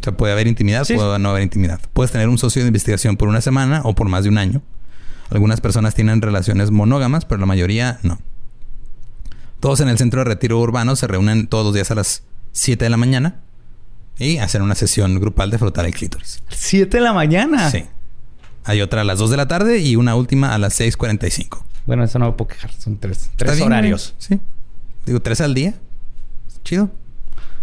[0.00, 0.94] O sea, puede haber intimidad, Sí.
[0.94, 1.80] puede no haber intimidad.
[1.92, 4.62] Puedes tener un socio de investigación por una semana o por más de un año.
[5.30, 8.18] Algunas personas tienen relaciones monógamas, pero la mayoría no.
[9.60, 12.84] Todos en el centro de retiro urbano se reúnen todos los días a las 7
[12.84, 13.40] de la mañana
[14.18, 16.42] y hacen una sesión grupal de frotar el clítoris.
[16.48, 17.70] Siete de la mañana.
[17.70, 17.84] Sí.
[18.64, 21.62] Hay otra a las 2 de la tarde y una última a las 6.45.
[21.86, 22.72] Bueno, eso no me puedo quejar.
[22.72, 24.14] Son tres, tres bien, horarios.
[24.18, 24.40] Sí.
[25.06, 25.74] Digo, tres al día.
[26.64, 26.90] Chido.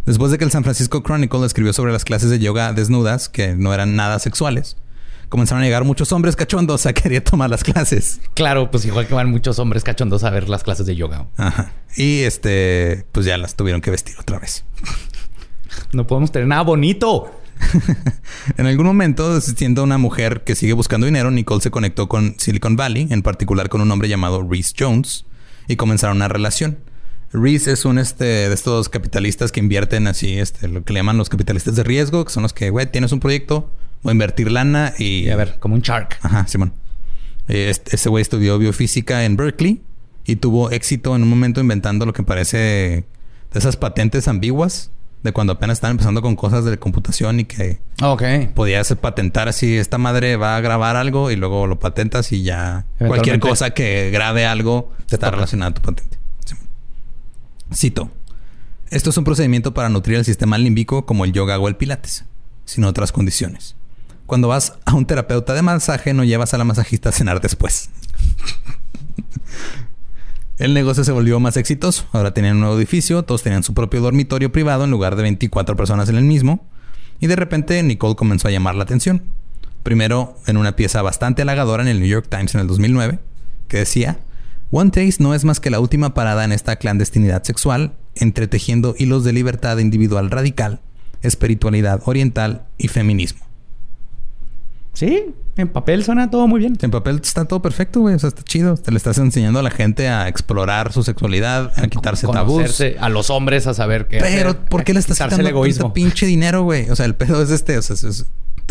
[0.06, 3.56] Después de que el San Francisco Chronicle escribió sobre las clases de yoga desnudas, que
[3.56, 4.78] no eran nada sexuales,
[5.30, 8.21] comenzaron a llegar muchos hombres cachondos a querer tomar las clases.
[8.34, 11.28] Claro, pues igual que van muchos hombres cachondos a ver las clases de yoga.
[11.38, 11.71] Ajá.
[11.95, 14.63] Y este, pues ya las tuvieron que vestir otra vez.
[15.93, 17.32] No podemos tener nada bonito.
[18.57, 22.75] En algún momento, siendo una mujer que sigue buscando dinero, Nicole se conectó con Silicon
[22.75, 25.25] Valley, en particular con un hombre llamado Reese Jones,
[25.67, 26.78] y comenzaron una relación.
[27.34, 31.17] Reese es un este, de estos capitalistas que invierten así, este, lo que le llaman
[31.17, 33.71] los capitalistas de riesgo, que son los que, güey, tienes un proyecto,
[34.03, 35.25] voy a invertir lana y...
[35.25, 36.17] Y a ver, como un shark.
[36.21, 36.73] Ajá, Simón.
[37.47, 39.82] Este ese güey estudió biofísica en Berkeley
[40.25, 43.05] y tuvo éxito en un momento inventando lo que parece de
[43.59, 44.91] esas patentes ambiguas
[45.23, 48.23] de cuando apenas estaban empezando con cosas de computación y que Ok.
[48.53, 52.86] podías patentar así, esta madre va a grabar algo y luego lo patentas y ya
[52.99, 56.17] cualquier cosa que grabe algo Te está relacionada a tu patente.
[57.74, 58.11] Cito.
[58.89, 62.26] Esto es un procedimiento para nutrir el sistema límbico como el yoga o el pilates,
[62.65, 63.76] sin otras condiciones.
[64.26, 67.89] Cuando vas a un terapeuta de masaje, no llevas a la masajista a cenar después.
[70.57, 72.07] El negocio se volvió más exitoso.
[72.13, 75.76] Ahora tenían un nuevo edificio, todos tenían su propio dormitorio privado en lugar de 24
[75.76, 76.65] personas en el mismo.
[77.20, 79.22] Y de repente Nicole comenzó a llamar la atención.
[79.84, 83.20] Primero en una pieza bastante halagadora en el New York Times en el 2009,
[83.68, 84.18] que decía,
[84.72, 89.24] One Taste no es más que la última parada en esta clandestinidad sexual, entretejiendo hilos
[89.24, 90.82] de libertad individual radical,
[91.22, 93.47] espiritualidad oriental y feminismo.
[94.93, 95.26] Sí,
[95.57, 96.76] en papel suena todo muy bien.
[96.82, 98.15] En papel está todo perfecto, güey.
[98.15, 98.78] O sea, está chido.
[98.78, 102.82] Te le estás enseñando a la gente a explorar su sexualidad, a quitarse tabús.
[102.99, 105.93] A los hombres a saber qué Pero, ¿por qué le estás quitando el egoísmo?
[105.93, 106.89] pinche dinero, güey?
[106.89, 107.78] O sea, el pedo es este.
[107.78, 108.26] O sea, es,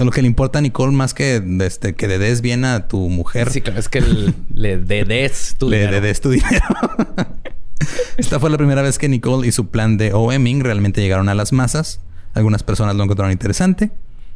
[0.05, 3.09] lo que le importa a Nicole más que este, que le des bien a tu
[3.09, 3.51] mujer.
[3.51, 3.81] Sí, claro.
[3.81, 4.01] Es que
[4.55, 5.91] le des tu dinero.
[5.93, 6.65] Le des tu dinero.
[8.17, 11.35] Esta fue la primera vez que Nicole y su plan de OMing realmente llegaron a
[11.35, 12.01] las masas.
[12.35, 13.91] Algunas personas lo encontraron interesante.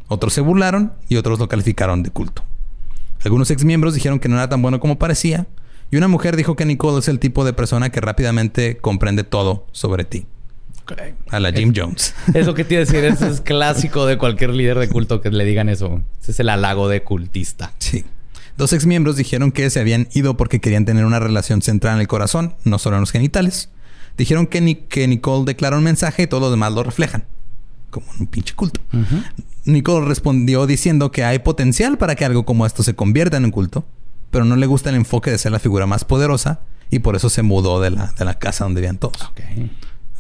[0.09, 2.43] Otros se burlaron y otros lo calificaron de culto.
[3.23, 5.47] Algunos ex miembros dijeron que no era tan bueno como parecía.
[5.91, 9.67] Y una mujer dijo que Nicole es el tipo de persona que rápidamente comprende todo
[9.73, 10.27] sobre ti.
[11.31, 12.15] A la Jim Jones.
[12.35, 15.45] Eso que tiene que decir, eso es clásico de cualquier líder de culto que le
[15.45, 16.03] digan eso.
[16.21, 17.73] Ese es el halago de cultista.
[17.79, 18.05] Sí.
[18.57, 22.01] Dos ex miembros dijeron que se habían ido porque querían tener una relación centrada en
[22.03, 23.71] el corazón, no solo en los genitales.
[24.19, 27.25] Dijeron que, que Nicole declaró un mensaje y todos los demás lo reflejan.
[27.91, 28.81] Como en un pinche culto.
[29.65, 33.51] Nicole respondió diciendo que hay potencial para que algo como esto se convierta en un
[33.51, 33.87] culto,
[34.31, 36.61] pero no le gusta el enfoque de ser la figura más poderosa
[36.91, 39.33] y por eso se mudó de la, de la casa donde vivían todos.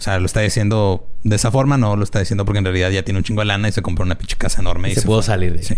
[0.01, 2.89] O sea, lo está diciendo de esa forma, no lo está diciendo porque en realidad
[2.91, 4.91] ya tiene un chingo de lana y se compró una pinche casa enorme.
[4.91, 5.77] Y, se, pudo salir de Sí.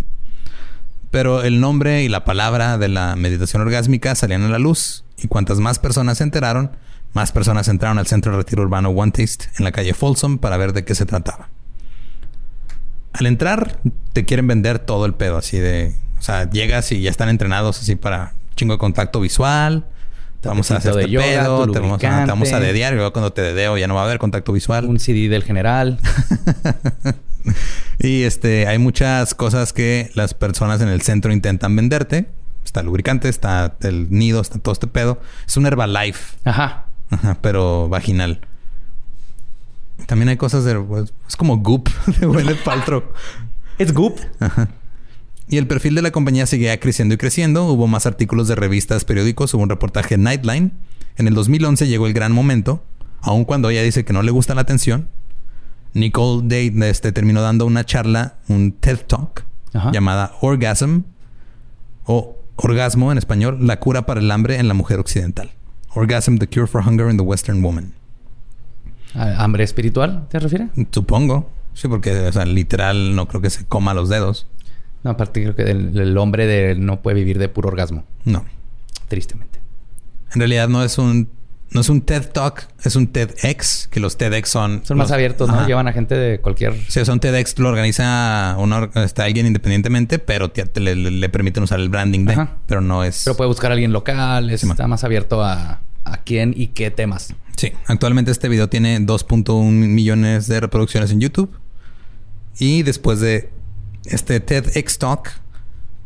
[1.10, 5.26] Pero el nombre y la palabra de la meditación orgásmica salían a la luz y
[5.26, 6.70] cuantas más personas se enteraron,
[7.12, 10.56] más personas entraron al centro de retiro urbano One Taste en la calle Folsom para
[10.56, 11.50] ver de qué se trataba
[13.12, 13.78] al entrar
[14.12, 17.80] te quieren vender todo el pedo así de, o sea, llegas y ya están entrenados
[17.80, 19.86] así para chingo de contacto visual.
[20.42, 23.42] Te vamos a hacer de pedo, te vamos, a, te vamos a luego cuando te
[23.42, 24.86] dedeo ya no va a haber contacto visual.
[24.86, 26.00] Un CD del general.
[28.00, 32.26] y este, hay muchas cosas que las personas en el centro intentan venderte.
[32.64, 35.20] Está el lubricante, está el nido, está todo este pedo.
[35.46, 36.36] Es un Herbalife.
[36.42, 36.86] Ajá.
[37.10, 38.40] Ajá, pero vaginal.
[40.06, 40.72] También hay cosas de...
[41.28, 41.88] Es como Goop
[42.18, 43.04] de Gwyneth Paltrow.
[43.78, 44.18] ¿Es Goop?
[45.52, 47.66] Y el perfil de la compañía seguía creciendo y creciendo.
[47.66, 49.52] Hubo más artículos de revistas, periódicos.
[49.52, 50.72] Hubo un reportaje en Nightline.
[51.18, 52.82] En el 2011 llegó el gran momento.
[53.20, 55.08] Aun cuando ella dice que no le gusta la atención.
[55.92, 59.44] Nicole Dade este, terminó dando una charla, un TED Talk,
[59.92, 61.02] llamada Orgasm
[62.06, 65.50] o Orgasmo en español, la cura para el hambre en la mujer occidental.
[65.94, 67.92] Orgasm, the cure for hunger in the Western woman.
[69.12, 70.70] ¿Hambre espiritual te refieres?
[70.92, 71.50] Supongo.
[71.74, 74.46] Sí, porque, o sea, literal no creo que se coma los dedos.
[75.02, 78.04] No, aparte creo que el, hombre de, no puede vivir de puro orgasmo.
[78.24, 78.44] No.
[79.08, 79.60] Tristemente.
[80.34, 81.28] En realidad no es un...
[81.70, 84.82] No es un TED Talk, es un TEDx, que los TEDx son...
[84.84, 85.66] Son más abiertos, ¿no?
[85.66, 86.74] Llevan a gente de cualquier...
[86.88, 92.26] Sí, son TEDx, lo organiza una, está alguien independientemente, pero le, permiten usar el branding
[92.26, 92.46] de...
[92.66, 93.22] Pero no es...
[93.24, 97.34] Pero puede buscar a alguien local, está más abierto a, a quién y qué temas.
[97.56, 101.50] Sí, actualmente este video tiene 2.1 millones de reproducciones en YouTube.
[102.58, 103.50] Y después de
[104.04, 105.30] este TEDx Talk,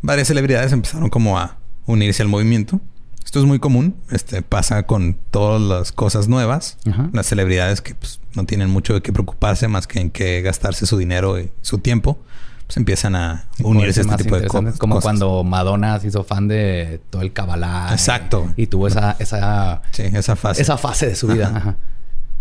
[0.03, 2.80] varias celebridades empezaron como a unirse al movimiento.
[3.24, 6.78] Esto es muy común, este pasa con todas las cosas nuevas.
[7.12, 10.86] Las celebridades que pues, no tienen mucho de qué preocuparse más que en qué gastarse
[10.86, 12.18] su dinero y su tiempo
[12.66, 14.78] pues empiezan a unirse a este tipo de cosas.
[14.78, 17.88] Como cuando Madonna se hizo fan de todo el Kabbalah.
[17.92, 18.53] Exacto.
[18.57, 20.62] Y, tuvo esa, esa, sí, esa fase.
[20.62, 21.76] Esa fase de su vida.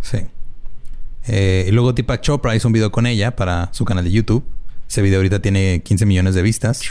[0.01, 0.19] Sí.
[1.27, 4.43] Eh, y luego Deepak Chopra hizo un video con ella para su canal de YouTube.
[4.89, 6.81] Ese video ahorita tiene 15 millones de vistas.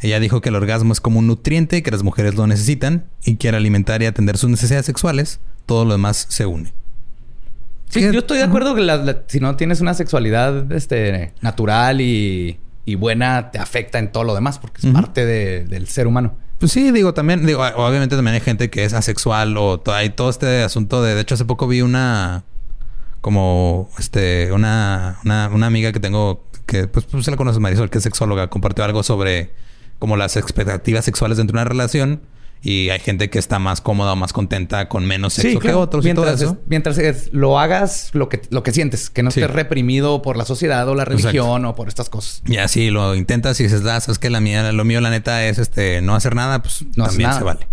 [0.00, 3.04] Ella dijo que el orgasmo es como un nutriente y que las mujeres lo necesitan
[3.24, 5.40] y quiere alimentar y atender sus necesidades sexuales.
[5.64, 6.72] Todo lo demás se une.
[7.88, 12.58] Sí, yo estoy de acuerdo que si no tienes una sexualidad este, natural y,
[12.96, 16.34] buena, te afecta en todo lo demás, porque es parte del ser humano.
[16.58, 20.30] Pues sí, digo, también, digo, obviamente también hay gente que es asexual o hay todo
[20.30, 21.14] este asunto de.
[21.14, 22.44] De hecho, hace poco vi una.
[23.20, 27.90] Como este, una, una, una amiga que tengo que, pues, pues se la conoce Marisol,
[27.90, 29.50] que es sexóloga, compartió algo sobre
[29.98, 32.22] como las expectativas sexuales dentro de una relación
[32.62, 36.04] y hay gente que está más cómoda o más contenta con menos sexo que otros
[36.04, 36.62] mientras, y todo eso.
[36.66, 36.98] mientras
[37.32, 40.94] lo hagas lo que, lo que sientes, que no estés reprimido por la sociedad o
[40.94, 42.42] la religión o por estas cosas.
[42.46, 45.44] Y así lo intentas y dices, ah, sabes que la mía, lo mío, la neta,
[45.44, 47.66] es este no hacer nada, pues también se vale.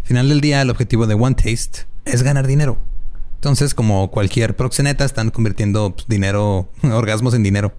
[0.00, 2.78] Al final del día, el objetivo de One Taste es ganar dinero.
[3.34, 7.74] Entonces, como cualquier proxeneta, están convirtiendo pues, dinero, orgasmos en dinero.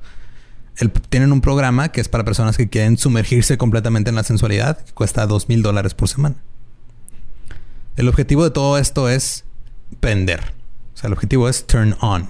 [0.77, 4.83] El- tienen un programa que es para personas que quieren sumergirse completamente en la sensualidad,
[4.83, 6.35] que cuesta dos mil dólares por semana.
[7.95, 9.45] El objetivo de todo esto es
[9.99, 10.41] prender.
[10.93, 12.29] O sea, el objetivo es turn on.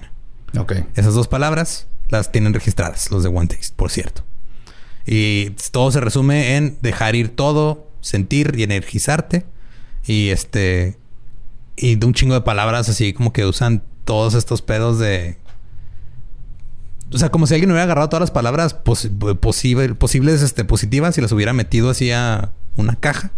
[0.58, 0.74] Ok.
[0.96, 4.24] Esas dos palabras las tienen registradas, los de One Taste, por cierto.
[5.08, 9.46] Y todo se resume en dejar ir todo, sentir y energizarte.
[10.06, 10.98] Y este.
[11.76, 15.38] Y de un chingo de palabras así como que usan todos estos pedos de.
[17.16, 19.10] O sea, como si alguien hubiera agarrado todas las palabras pos-
[19.40, 23.32] posible- posibles, este, positivas y las hubiera metido así a una caja.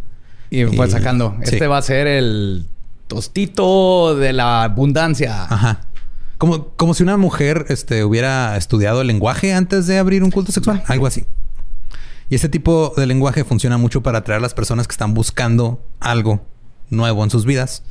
[0.50, 1.36] Y fue sacando.
[1.44, 1.52] sí.
[1.56, 2.66] Este va a ser el
[3.08, 5.44] tostito de la abundancia.
[5.44, 5.82] Ajá.
[6.38, 10.52] Como, como si una mujer este, hubiera estudiado el lenguaje antes de abrir un culto
[10.52, 10.84] sexual.
[10.88, 11.26] Algo así.
[12.30, 15.84] Y este tipo de lenguaje funciona mucho para atraer a las personas que están buscando
[16.00, 16.46] algo
[16.90, 17.84] nuevo en sus vidas.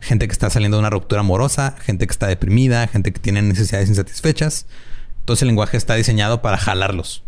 [0.00, 3.42] Gente que está saliendo de una ruptura amorosa, gente que está deprimida, gente que tiene
[3.42, 4.66] necesidades insatisfechas.
[5.20, 7.22] Entonces el lenguaje está diseñado para jalarlos.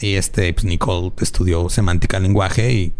[0.00, 2.92] Y este, pues Nicole estudió semántica del lenguaje y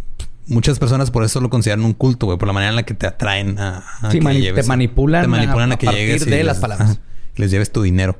[0.47, 2.95] muchas personas por eso lo consideran un culto, güey, por la manera en la que
[2.95, 5.87] te atraen a, a Sí, que mani- lleves- te manipulan te manipulan a- a, que
[5.87, 6.91] partir llegues y de les- las palabras.
[6.93, 7.01] ajá,
[7.37, 8.19] les lleves tu dinero.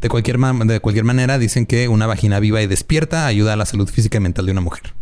[0.00, 3.66] De cualquier, de cualquier manera, dicen que una vagina viva y despierta ayuda a la
[3.66, 4.94] salud física y mental de una mujer.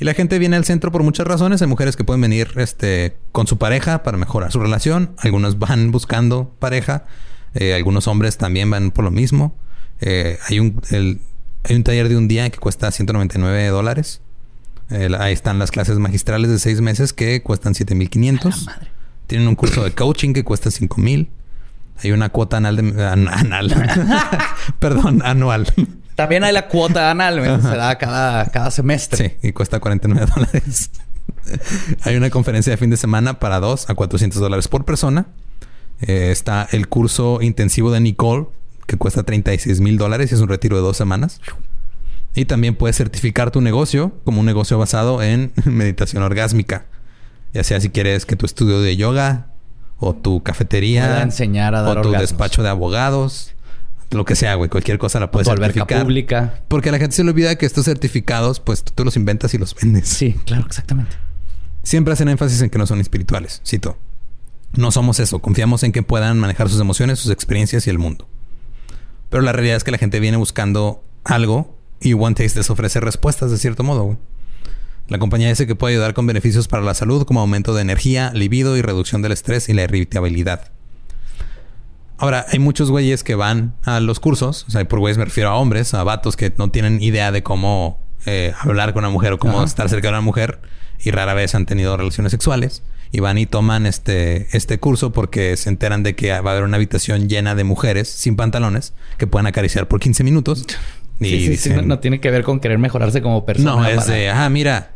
[0.00, 1.62] Y la gente viene al centro por muchas razones.
[1.62, 5.14] Hay mujeres que pueden venir este, con su pareja para mejorar su relación.
[5.18, 7.04] Algunos van buscando pareja.
[7.54, 9.54] Eh, algunos hombres también van por lo mismo.
[10.00, 11.20] Eh, hay, un, el-
[11.64, 14.20] hay un taller de un día que cuesta 199 dólares.
[14.90, 18.66] Eh, ahí están las clases magistrales de seis meses que cuestan 7500.
[19.26, 21.30] Tienen un curso de coaching que cuesta 5000.
[22.02, 23.72] Hay una cuota anal de an- anal.
[24.78, 25.72] Perdón, anual.
[26.16, 29.36] También hay la cuota anal, güey, se da cada, cada semestre.
[29.40, 30.90] Sí, y cuesta 49 dólares.
[32.02, 35.26] Hay una conferencia de fin de semana para dos a 400 dólares por persona.
[36.00, 38.46] Eh, está el curso intensivo de Nicole,
[38.86, 41.40] que cuesta 36 mil dólares y es un retiro de dos semanas.
[42.34, 46.86] Y también puedes certificar tu negocio como un negocio basado en meditación orgásmica.
[47.52, 49.46] Ya sea si quieres que tu estudio de yoga
[49.98, 52.30] o tu cafetería enseñar a dar o tu orgasmos.
[52.30, 53.54] despacho de abogados,
[54.10, 56.02] lo que sea, güey, cualquier cosa la puedes tu alberca certificar.
[56.02, 56.54] pública.
[56.68, 59.54] Porque a la gente se le olvida que estos certificados, pues tú, tú los inventas
[59.54, 60.08] y los vendes.
[60.08, 61.16] Sí, claro, exactamente.
[61.84, 63.60] Siempre hacen énfasis en que no son espirituales.
[63.64, 63.98] Cito.
[64.76, 65.38] No somos eso.
[65.38, 68.28] Confiamos en que puedan manejar sus emociones, sus experiencias y el mundo.
[69.30, 73.00] Pero la realidad es que la gente viene buscando algo y One Taste les ofrece
[73.00, 74.18] respuestas de cierto modo.
[75.08, 78.32] La compañía dice que puede ayudar con beneficios para la salud como aumento de energía,
[78.32, 80.70] libido y reducción del estrés y la irritabilidad.
[82.16, 85.50] Ahora, hay muchos güeyes que van a los cursos, o sea, por güeyes me refiero
[85.50, 89.34] a hombres, a vatos que no tienen idea de cómo eh, hablar con una mujer
[89.34, 89.66] o cómo Ajá.
[89.66, 90.60] estar cerca de una mujer
[91.02, 92.82] y rara vez han tenido relaciones sexuales
[93.14, 96.64] y van y toman este, este curso porque se enteran de que va a haber
[96.64, 100.66] una habitación llena de mujeres sin pantalones que pueden acariciar por 15 minutos.
[101.20, 103.70] Y Sí, sí, sí, dicen, no, no tiene que ver con querer mejorarse como persona.
[103.70, 104.94] no, es para- de, ah, mira,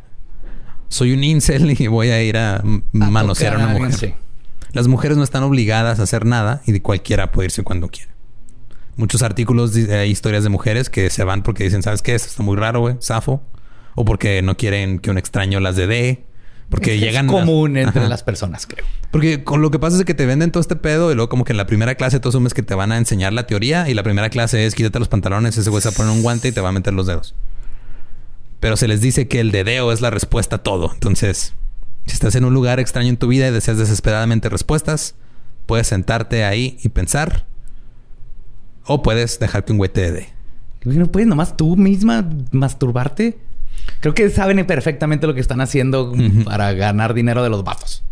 [0.88, 2.60] soy un incel y voy a ir a,
[2.90, 3.92] manosear a una mujer.
[3.94, 4.14] sí.
[4.72, 8.10] Las mujeres no están obligadas a hacer nada y de cualquiera puede irse cuando quiera.
[8.96, 12.16] Muchos artículos, hay historias de mujeres que se van porque dicen, ¿sabes qué?
[12.16, 13.44] Esto está muy raro, güey, zafo.
[13.94, 16.24] O porque no quieren que un extraño las dé.
[16.70, 17.26] Porque Es- llegan...
[17.26, 18.08] Es común entre Ajá.
[18.08, 18.84] las personas, creo.
[19.10, 21.44] Porque con lo que pasa es que te venden todo este pedo y luego como
[21.44, 23.94] que en la primera clase tú asumes que te van a enseñar la teoría y
[23.94, 26.48] la primera clase es quítate los pantalones, ese güey se va a poner un guante
[26.48, 27.34] y te va a meter los dedos.
[28.60, 30.90] Pero se les dice que el dedeo es la respuesta a todo.
[30.92, 31.54] Entonces,
[32.06, 35.14] si estás en un lugar extraño en tu vida y deseas desesperadamente respuestas,
[35.66, 37.46] puedes sentarte ahí y pensar.
[38.84, 40.28] O puedes dejar que un güey te dé.
[40.84, 43.38] ¿No puedes nomás tú misma masturbarte?
[44.00, 46.12] Creo que saben perfectamente lo que están haciendo
[46.44, 48.04] para ganar dinero de los vatos.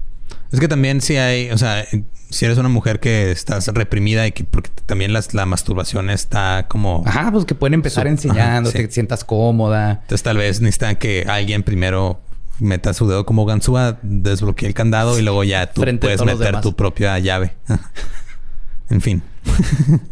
[0.53, 1.85] Es que también si hay, o sea,
[2.31, 6.67] si eres una mujer que estás reprimida y que porque también las- la masturbación está
[6.69, 7.03] como...
[7.07, 8.87] Ajá, pues que pueden empezar Su- enseñando, ajá, sí.
[8.87, 9.93] te sientas cómoda.
[10.03, 12.21] Entonces tal vez necesitan que alguien primero
[12.59, 16.61] meta su dedo como ganzúa, desbloquee el candado y luego ya tú Frente puedes meter
[16.61, 17.55] tu propia llave.
[18.91, 19.23] en fin.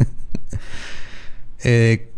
[1.67, 2.13] Eh,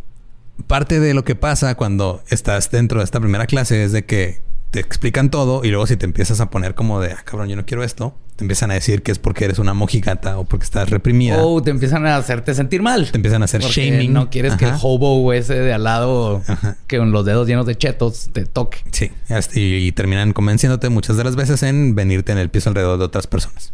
[0.66, 4.40] parte de lo que pasa cuando estás dentro de esta primera clase es de que
[4.70, 7.56] te explican todo y luego si te empiezas a poner como de, ah, cabrón, yo
[7.56, 10.64] no quiero esto, te empiezan a decir que es porque eres una mojigata o porque
[10.64, 11.42] estás reprimida.
[11.42, 13.10] O te empiezan a hacerte sentir mal.
[13.10, 14.12] Te empiezan a hacer Porque shaming.
[14.12, 16.76] No quieres que el hobo ese de al lado, Ajá.
[16.86, 18.78] que con los dedos llenos de chetos, te toque.
[18.90, 22.68] Sí, hasta- y, y terminan convenciéndote muchas de las veces en venirte en el piso
[22.68, 23.72] alrededor de otras personas.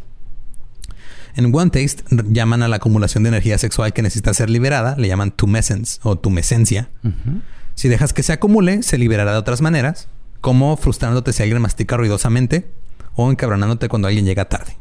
[1.34, 5.08] En One Taste llaman a la acumulación de energía sexual que necesita ser liberada, le
[5.08, 6.90] llaman tumescence o tumescencia.
[7.74, 10.08] Si dejas que se acumule, se liberará de otras maneras,
[10.40, 12.70] como frustrándote si alguien mastica ruidosamente
[13.14, 14.76] o encabronándote cuando alguien llega tarde.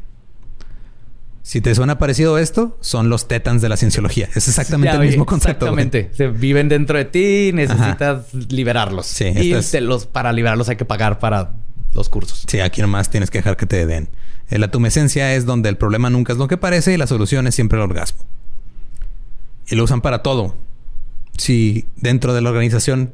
[1.44, 4.28] Si te suena parecido esto, son los tetans de la cienciología.
[4.34, 5.66] Es exactamente Ya el mismo concepto.
[5.72, 5.84] güey.
[5.86, 6.16] Exactamente.
[6.16, 9.06] Se viven dentro de ti y necesitas liberarlos.
[9.06, 11.54] Sí, y es- los, para liberarlos hay que pagar para
[11.92, 12.44] los cursos.
[12.46, 14.08] Sí, aquí nomás tienes que dejar que te den.
[14.50, 17.46] Eh, La tumescencia es donde el problema nunca es lo que parece y la solución
[17.46, 18.20] es siempre el orgasmo.
[19.68, 20.56] Y lo usan para todo.
[21.38, 23.12] Si dentro de la organización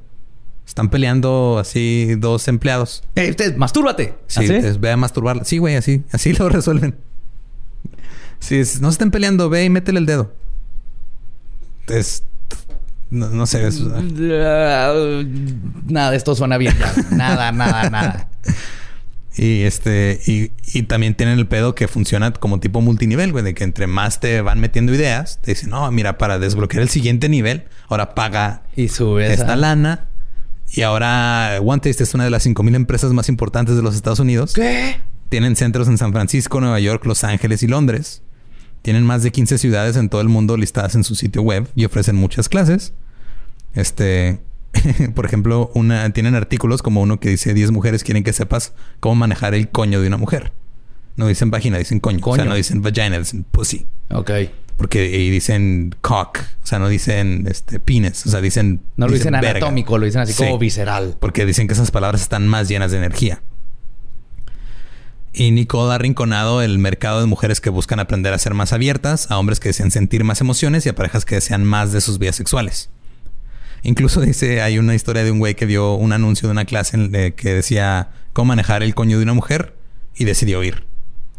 [0.66, 4.14] están peleando así dos empleados, Eh, usted, mastúrbate.
[4.26, 4.52] sí, ¿Así?
[4.54, 5.44] es- ve a masturbar.
[5.44, 6.96] Sí, güey, así, así lo resuelven.
[8.40, 10.32] Si es- no se estén peleando, ve y métele el dedo.
[11.86, 12.22] Es,
[13.10, 13.88] no, no sé, es- Uh,
[15.86, 16.74] Nada de esto suena bien.
[17.12, 18.28] Nada, nada, nada.
[19.38, 23.54] Y este, y, y también tienen el pedo que funciona como tipo multinivel, güey, de
[23.54, 27.28] que entre más te van metiendo ideas, te dicen, no, mira, para desbloquear el siguiente
[27.28, 29.30] nivel, ahora paga Y subes.
[29.30, 30.08] esta lana.
[30.72, 34.52] Y ahora OneTaste es una de las 5000 empresas más importantes de los Estados Unidos.
[34.54, 34.96] ¿Qué?
[35.28, 38.22] Tienen centros en San Francisco, Nueva York, Los Ángeles y Londres.
[38.82, 41.84] Tienen más de 15 ciudades en todo el mundo listadas en su sitio web y
[41.84, 42.92] ofrecen muchas clases.
[43.74, 44.40] Este,
[45.14, 49.14] por ejemplo, una, tienen artículos como uno que dice 10 mujeres quieren que sepas cómo
[49.16, 50.52] manejar el coño de una mujer.
[51.16, 52.20] No dicen vagina, dicen coño.
[52.22, 53.86] O sea, no dicen vagina, dicen pussy.
[54.10, 54.30] Ok.
[54.76, 56.38] Porque y dicen cock.
[56.62, 58.24] O sea, no dicen este penis.
[58.26, 58.80] O sea, dicen.
[58.96, 59.50] No lo dicen verga.
[59.50, 60.44] anatómico, lo dicen así Sí.
[60.44, 61.16] como visceral.
[61.18, 63.42] Porque dicen que esas palabras están más llenas de energía.
[65.32, 69.30] Y Nicole ha arrinconado el mercado de mujeres que buscan aprender a ser más abiertas,
[69.30, 72.18] a hombres que desean sentir más emociones y a parejas que desean más de sus
[72.18, 72.90] vías sexuales.
[73.82, 76.96] Incluso dice, hay una historia de un güey que vio un anuncio de una clase
[76.96, 79.74] en- de- que decía cómo manejar el coño de una mujer
[80.16, 80.84] y decidió ir.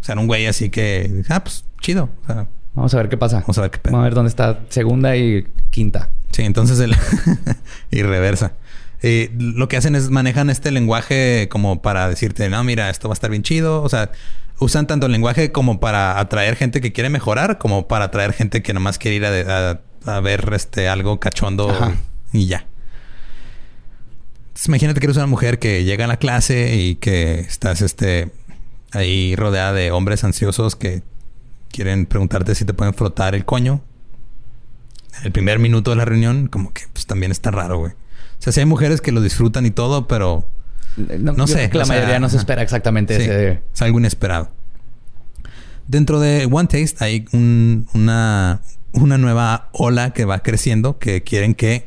[0.02, 2.10] O sea, era un güey así que, ah, pues chido.
[2.24, 3.42] O sea, Vamos a ver qué pasa.
[3.42, 3.92] vamos a ver qué pedo.
[3.92, 6.10] Vamos a ver dónde está segunda y quinta.
[6.32, 6.96] Sí, entonces el
[7.92, 8.54] y reversa.
[9.02, 13.14] Eh, lo que hacen es manejan este lenguaje como para decirte, no, mira, esto va
[13.14, 13.82] a estar bien chido.
[13.82, 14.12] O sea,
[14.60, 18.62] usan tanto el lenguaje como para atraer gente que quiere mejorar, como para atraer gente
[18.62, 21.94] que nomás quiere ir a, a- a ver este algo cachondo Ajá.
[22.34, 22.66] Y ya.
[24.50, 28.32] Entonces, imagínate que eres una mujer que llega a la clase y que estás este
[28.92, 31.04] ahí rodeada de hombres ansiosos que
[31.72, 33.82] quieren preguntarte si te pueden frotar el coño
[35.24, 37.92] el primer minuto de la reunión, como que pues también está raro, güey.
[37.92, 40.50] O sea, sí hay mujeres que lo disfrutan y todo, pero
[40.96, 43.62] No sé, la sea, mayoría no se espera exactamente sí, ese.
[43.74, 44.50] es algo inesperado.
[45.88, 48.62] Dentro de One Taste hay un- una,
[48.94, 51.86] una nueva ola que va creciendo que quieren que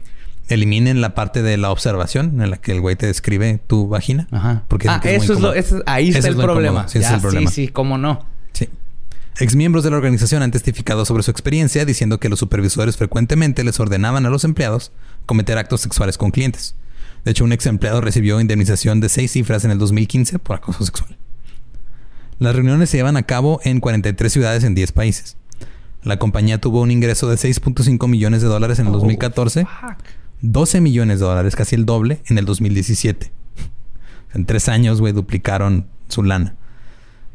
[0.49, 4.29] eliminen la parte de la observación en la que el güey te describe tu vagina.
[4.31, 4.65] Ajá.
[4.69, 6.53] Porque ah, es eso es lo, ahí está es el incómodo.
[6.55, 6.89] problema.
[6.89, 7.51] Sí, es el problema.
[7.51, 8.27] Sí, sí, cómo no.
[8.53, 8.69] Sí.
[9.39, 13.81] Exmiembros de la organización han testificado sobre su experiencia diciendo que los supervisores frecuentemente les
[13.81, 14.93] ordenaban a los empleados
[15.27, 16.75] cometer actos sexuales con clientes.
[17.25, 20.85] De hecho, un ex empleado recibió indemnización de seis cifras en el 2015 por acoso
[20.85, 21.17] sexual.
[22.39, 25.37] Las reuniones se llevan a cabo en 43 ciudades en 10 países.
[26.03, 29.67] La compañía tuvo un ingreso de 6.5 millones de dólares en el 2014,
[30.43, 33.33] 12 millones de dólares, casi el doble, en el 2017.
[34.35, 36.55] En tres años, güey, duplicaron su lana.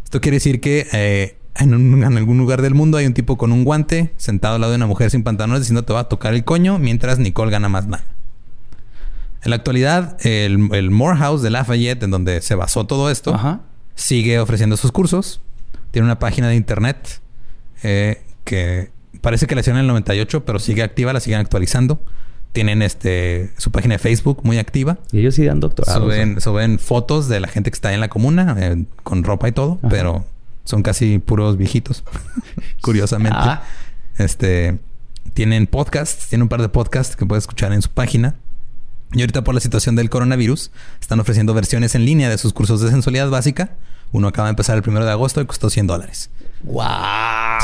[0.03, 3.38] Esto quiere decir que eh, en, un- en algún lugar del mundo hay un tipo
[3.38, 6.10] con un guante sentado al lado de una mujer sin pantalones diciendo te va a
[6.10, 8.03] tocar el coño mientras Nicole gana más lana.
[9.43, 13.62] En la actualidad, el, el Morehouse de Lafayette, en donde se basó todo esto, Ajá.
[13.95, 15.41] sigue ofreciendo sus cursos.
[15.91, 17.22] Tiene una página de internet
[17.84, 18.91] eh, que
[19.22, 22.01] parece que la hicieron en el 98, pero sigue activa, la siguen actualizando.
[22.58, 24.97] Tienen este su página de Facebook muy activa.
[25.12, 26.01] Y ellos sí dan doctorado.
[26.01, 29.47] Suben, suben fotos de la gente que está ahí en la comuna, eh, con ropa
[29.47, 29.89] y todo, Ajá.
[29.89, 30.26] pero
[30.64, 32.03] son casi puros viejitos.
[32.82, 33.38] Curiosamente.
[33.39, 33.62] Ah.
[34.18, 34.80] Este
[35.36, 38.34] tienen podcasts, tienen un par de podcasts que puedes escuchar en su página.
[39.14, 42.82] Y ahorita por la situación del coronavirus, están ofreciendo versiones en línea de sus cursos
[42.82, 43.76] de sensualidad básica.
[44.12, 46.32] Uno acaba de empezar el primero de agosto y costó 100 dólares.
[46.64, 46.84] ¡Wow!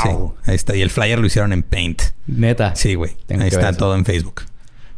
[0.04, 0.08] Sí,
[0.44, 0.76] ahí está.
[0.76, 2.00] Y el flyer lo hicieron en Paint.
[2.28, 2.76] Neta.
[2.76, 3.16] Sí, güey.
[3.28, 4.42] Ahí está todo en Facebook.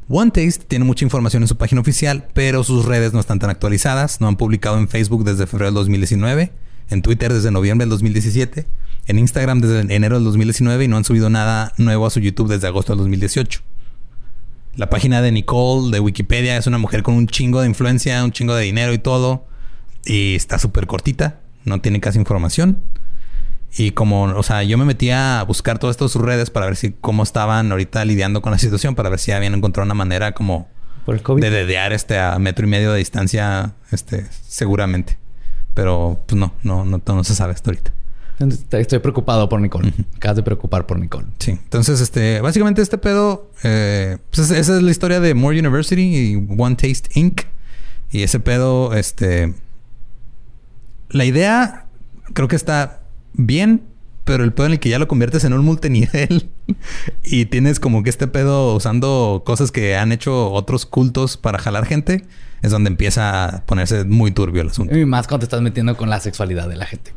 [0.09, 4.21] OneTaste tiene mucha información en su página oficial, pero sus redes no están tan actualizadas.
[4.21, 6.53] No han publicado en Facebook desde febrero del 2019,
[6.91, 8.67] en Twitter desde noviembre del 2017,
[9.09, 12.49] en Instagram desde enero del 2019 y no han subido nada nuevo a su YouTube
[12.49, 13.61] desde agosto del 2018.
[14.77, 18.31] La página de Nicole de Wikipedia es una mujer con un chingo de influencia, un
[18.31, 19.47] chingo de dinero y todo.
[20.05, 22.79] Y está súper cortita, no tiene casi información.
[23.79, 26.67] Y como, o sea, yo me metí a buscar todo esto en sus redes para
[26.67, 29.95] ver si cómo estaban ahorita lidiando con la situación, para ver si habían encontrado una
[29.95, 30.69] manera como
[31.05, 31.43] Por el COVID.
[31.43, 35.19] de dedear este a metro y medio de distancia, este, seguramente.
[35.75, 37.93] Pero pues no, no, no, no se sabe hasta ahorita.
[38.79, 39.93] Estoy preocupado por Nicole.
[40.17, 41.27] Acabas de preocupar por Nicole.
[41.39, 41.53] Sí.
[41.53, 46.03] Entonces, este, básicamente este pedo, eh, pues es- esa es la historia de More University
[46.03, 47.43] y One Taste Inc.
[48.11, 49.55] Y ese pedo, este,
[51.11, 51.87] la idea
[52.33, 53.01] creo que está
[53.37, 53.83] bien,
[54.25, 56.51] Pero el pedo en el que ya lo conviertes en un multinivel
[57.25, 61.87] y tienes como que este pedo usando cosas que han hecho otros cultos para jalar
[61.87, 62.25] gente,
[62.63, 64.97] es donde empieza a ponerse muy turbio el asunto.
[64.97, 67.13] Y más cuando te estás metiendo con la sexualidad de la gente.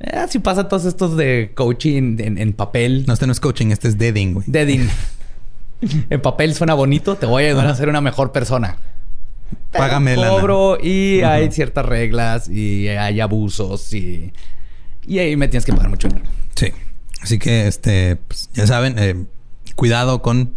[0.00, 3.04] Eh, así pasa todos estos de coaching en, papel.
[3.08, 4.46] No, este no es coaching, este es deading, güey.
[4.46, 4.88] Deading.
[6.10, 8.76] en papel suena bonito, te voy a ayudar a ser una mejor persona.
[9.72, 14.32] Págame la cobro y hay ciertas reglas y hay abusos y,
[15.06, 16.26] y ahí me tienes que pagar mucho dinero.
[16.54, 16.72] Sí.
[17.20, 19.24] Así que, este, pues, ya saben, eh,
[19.76, 20.54] cuidado con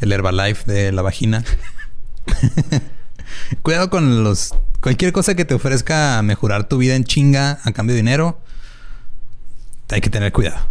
[0.00, 1.44] el Herbalife de la vagina.
[3.62, 4.54] cuidado con los...
[4.80, 8.38] Cualquier cosa que te ofrezca mejorar tu vida en chinga a cambio de dinero,
[9.88, 10.68] hay que tener cuidado.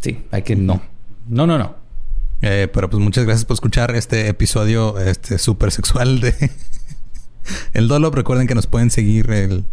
[0.00, 0.56] Sí, hay que...
[0.56, 0.82] No.
[1.28, 1.76] No, no, no.
[2.42, 6.50] Eh, pero pues muchas gracias por escuchar este episodio este súper sexual de
[7.72, 8.14] El Dolop.
[8.14, 9.64] Recuerden que nos pueden seguir el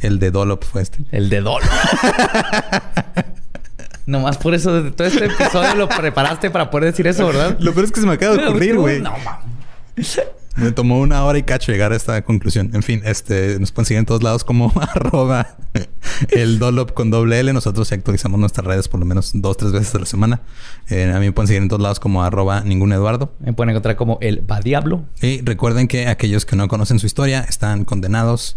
[0.00, 1.04] el de Dolop fue este.
[1.10, 1.62] El de Dolop.
[4.06, 7.56] Nomás por eso, todo este episodio lo preparaste para poder decir eso, ¿verdad?
[7.58, 9.00] Lo peor es que se me acaba de ocurrir, güey.
[9.00, 10.20] No, mames.
[10.56, 12.70] Me tomó una hora y cacho llegar a esta conclusión.
[12.72, 15.56] En fin, este, nos pueden seguir en todos lados como arroba
[16.30, 17.52] el Dolop con doble L.
[17.52, 20.40] Nosotros actualizamos nuestras redes por lo menos dos, tres veces a la semana.
[20.88, 23.34] Eh, a mí me pueden seguir en todos lados como arroba ningún Eduardo.
[23.40, 25.04] Me pueden encontrar como el va diablo.
[25.20, 28.56] Y recuerden que aquellos que no conocen su historia están condenados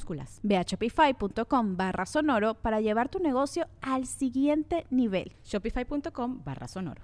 [0.01, 5.33] minúsculas Ve a shopify.com barra sonoro para llevar tu negocio al siguiente nivel.
[5.43, 7.01] Shopify.com barra sonoro.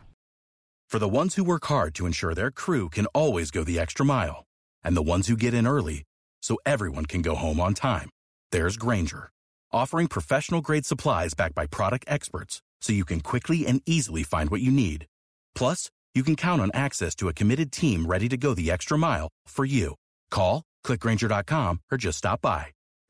[0.90, 4.06] For the ones who work hard to ensure their crew can always go the extra
[4.06, 4.46] mile,
[4.84, 6.04] and the ones who get in early
[6.42, 8.10] so everyone can go home on time,
[8.52, 9.30] there's Granger,
[9.74, 14.50] offering professional grade supplies backed by product experts so you can quickly and easily find
[14.50, 15.08] what you need.
[15.56, 18.98] Plus, you can count on access to a committed team ready to go the extra
[18.98, 19.94] mile for you.
[20.32, 22.68] Call, clickgranger.com, or just stop by.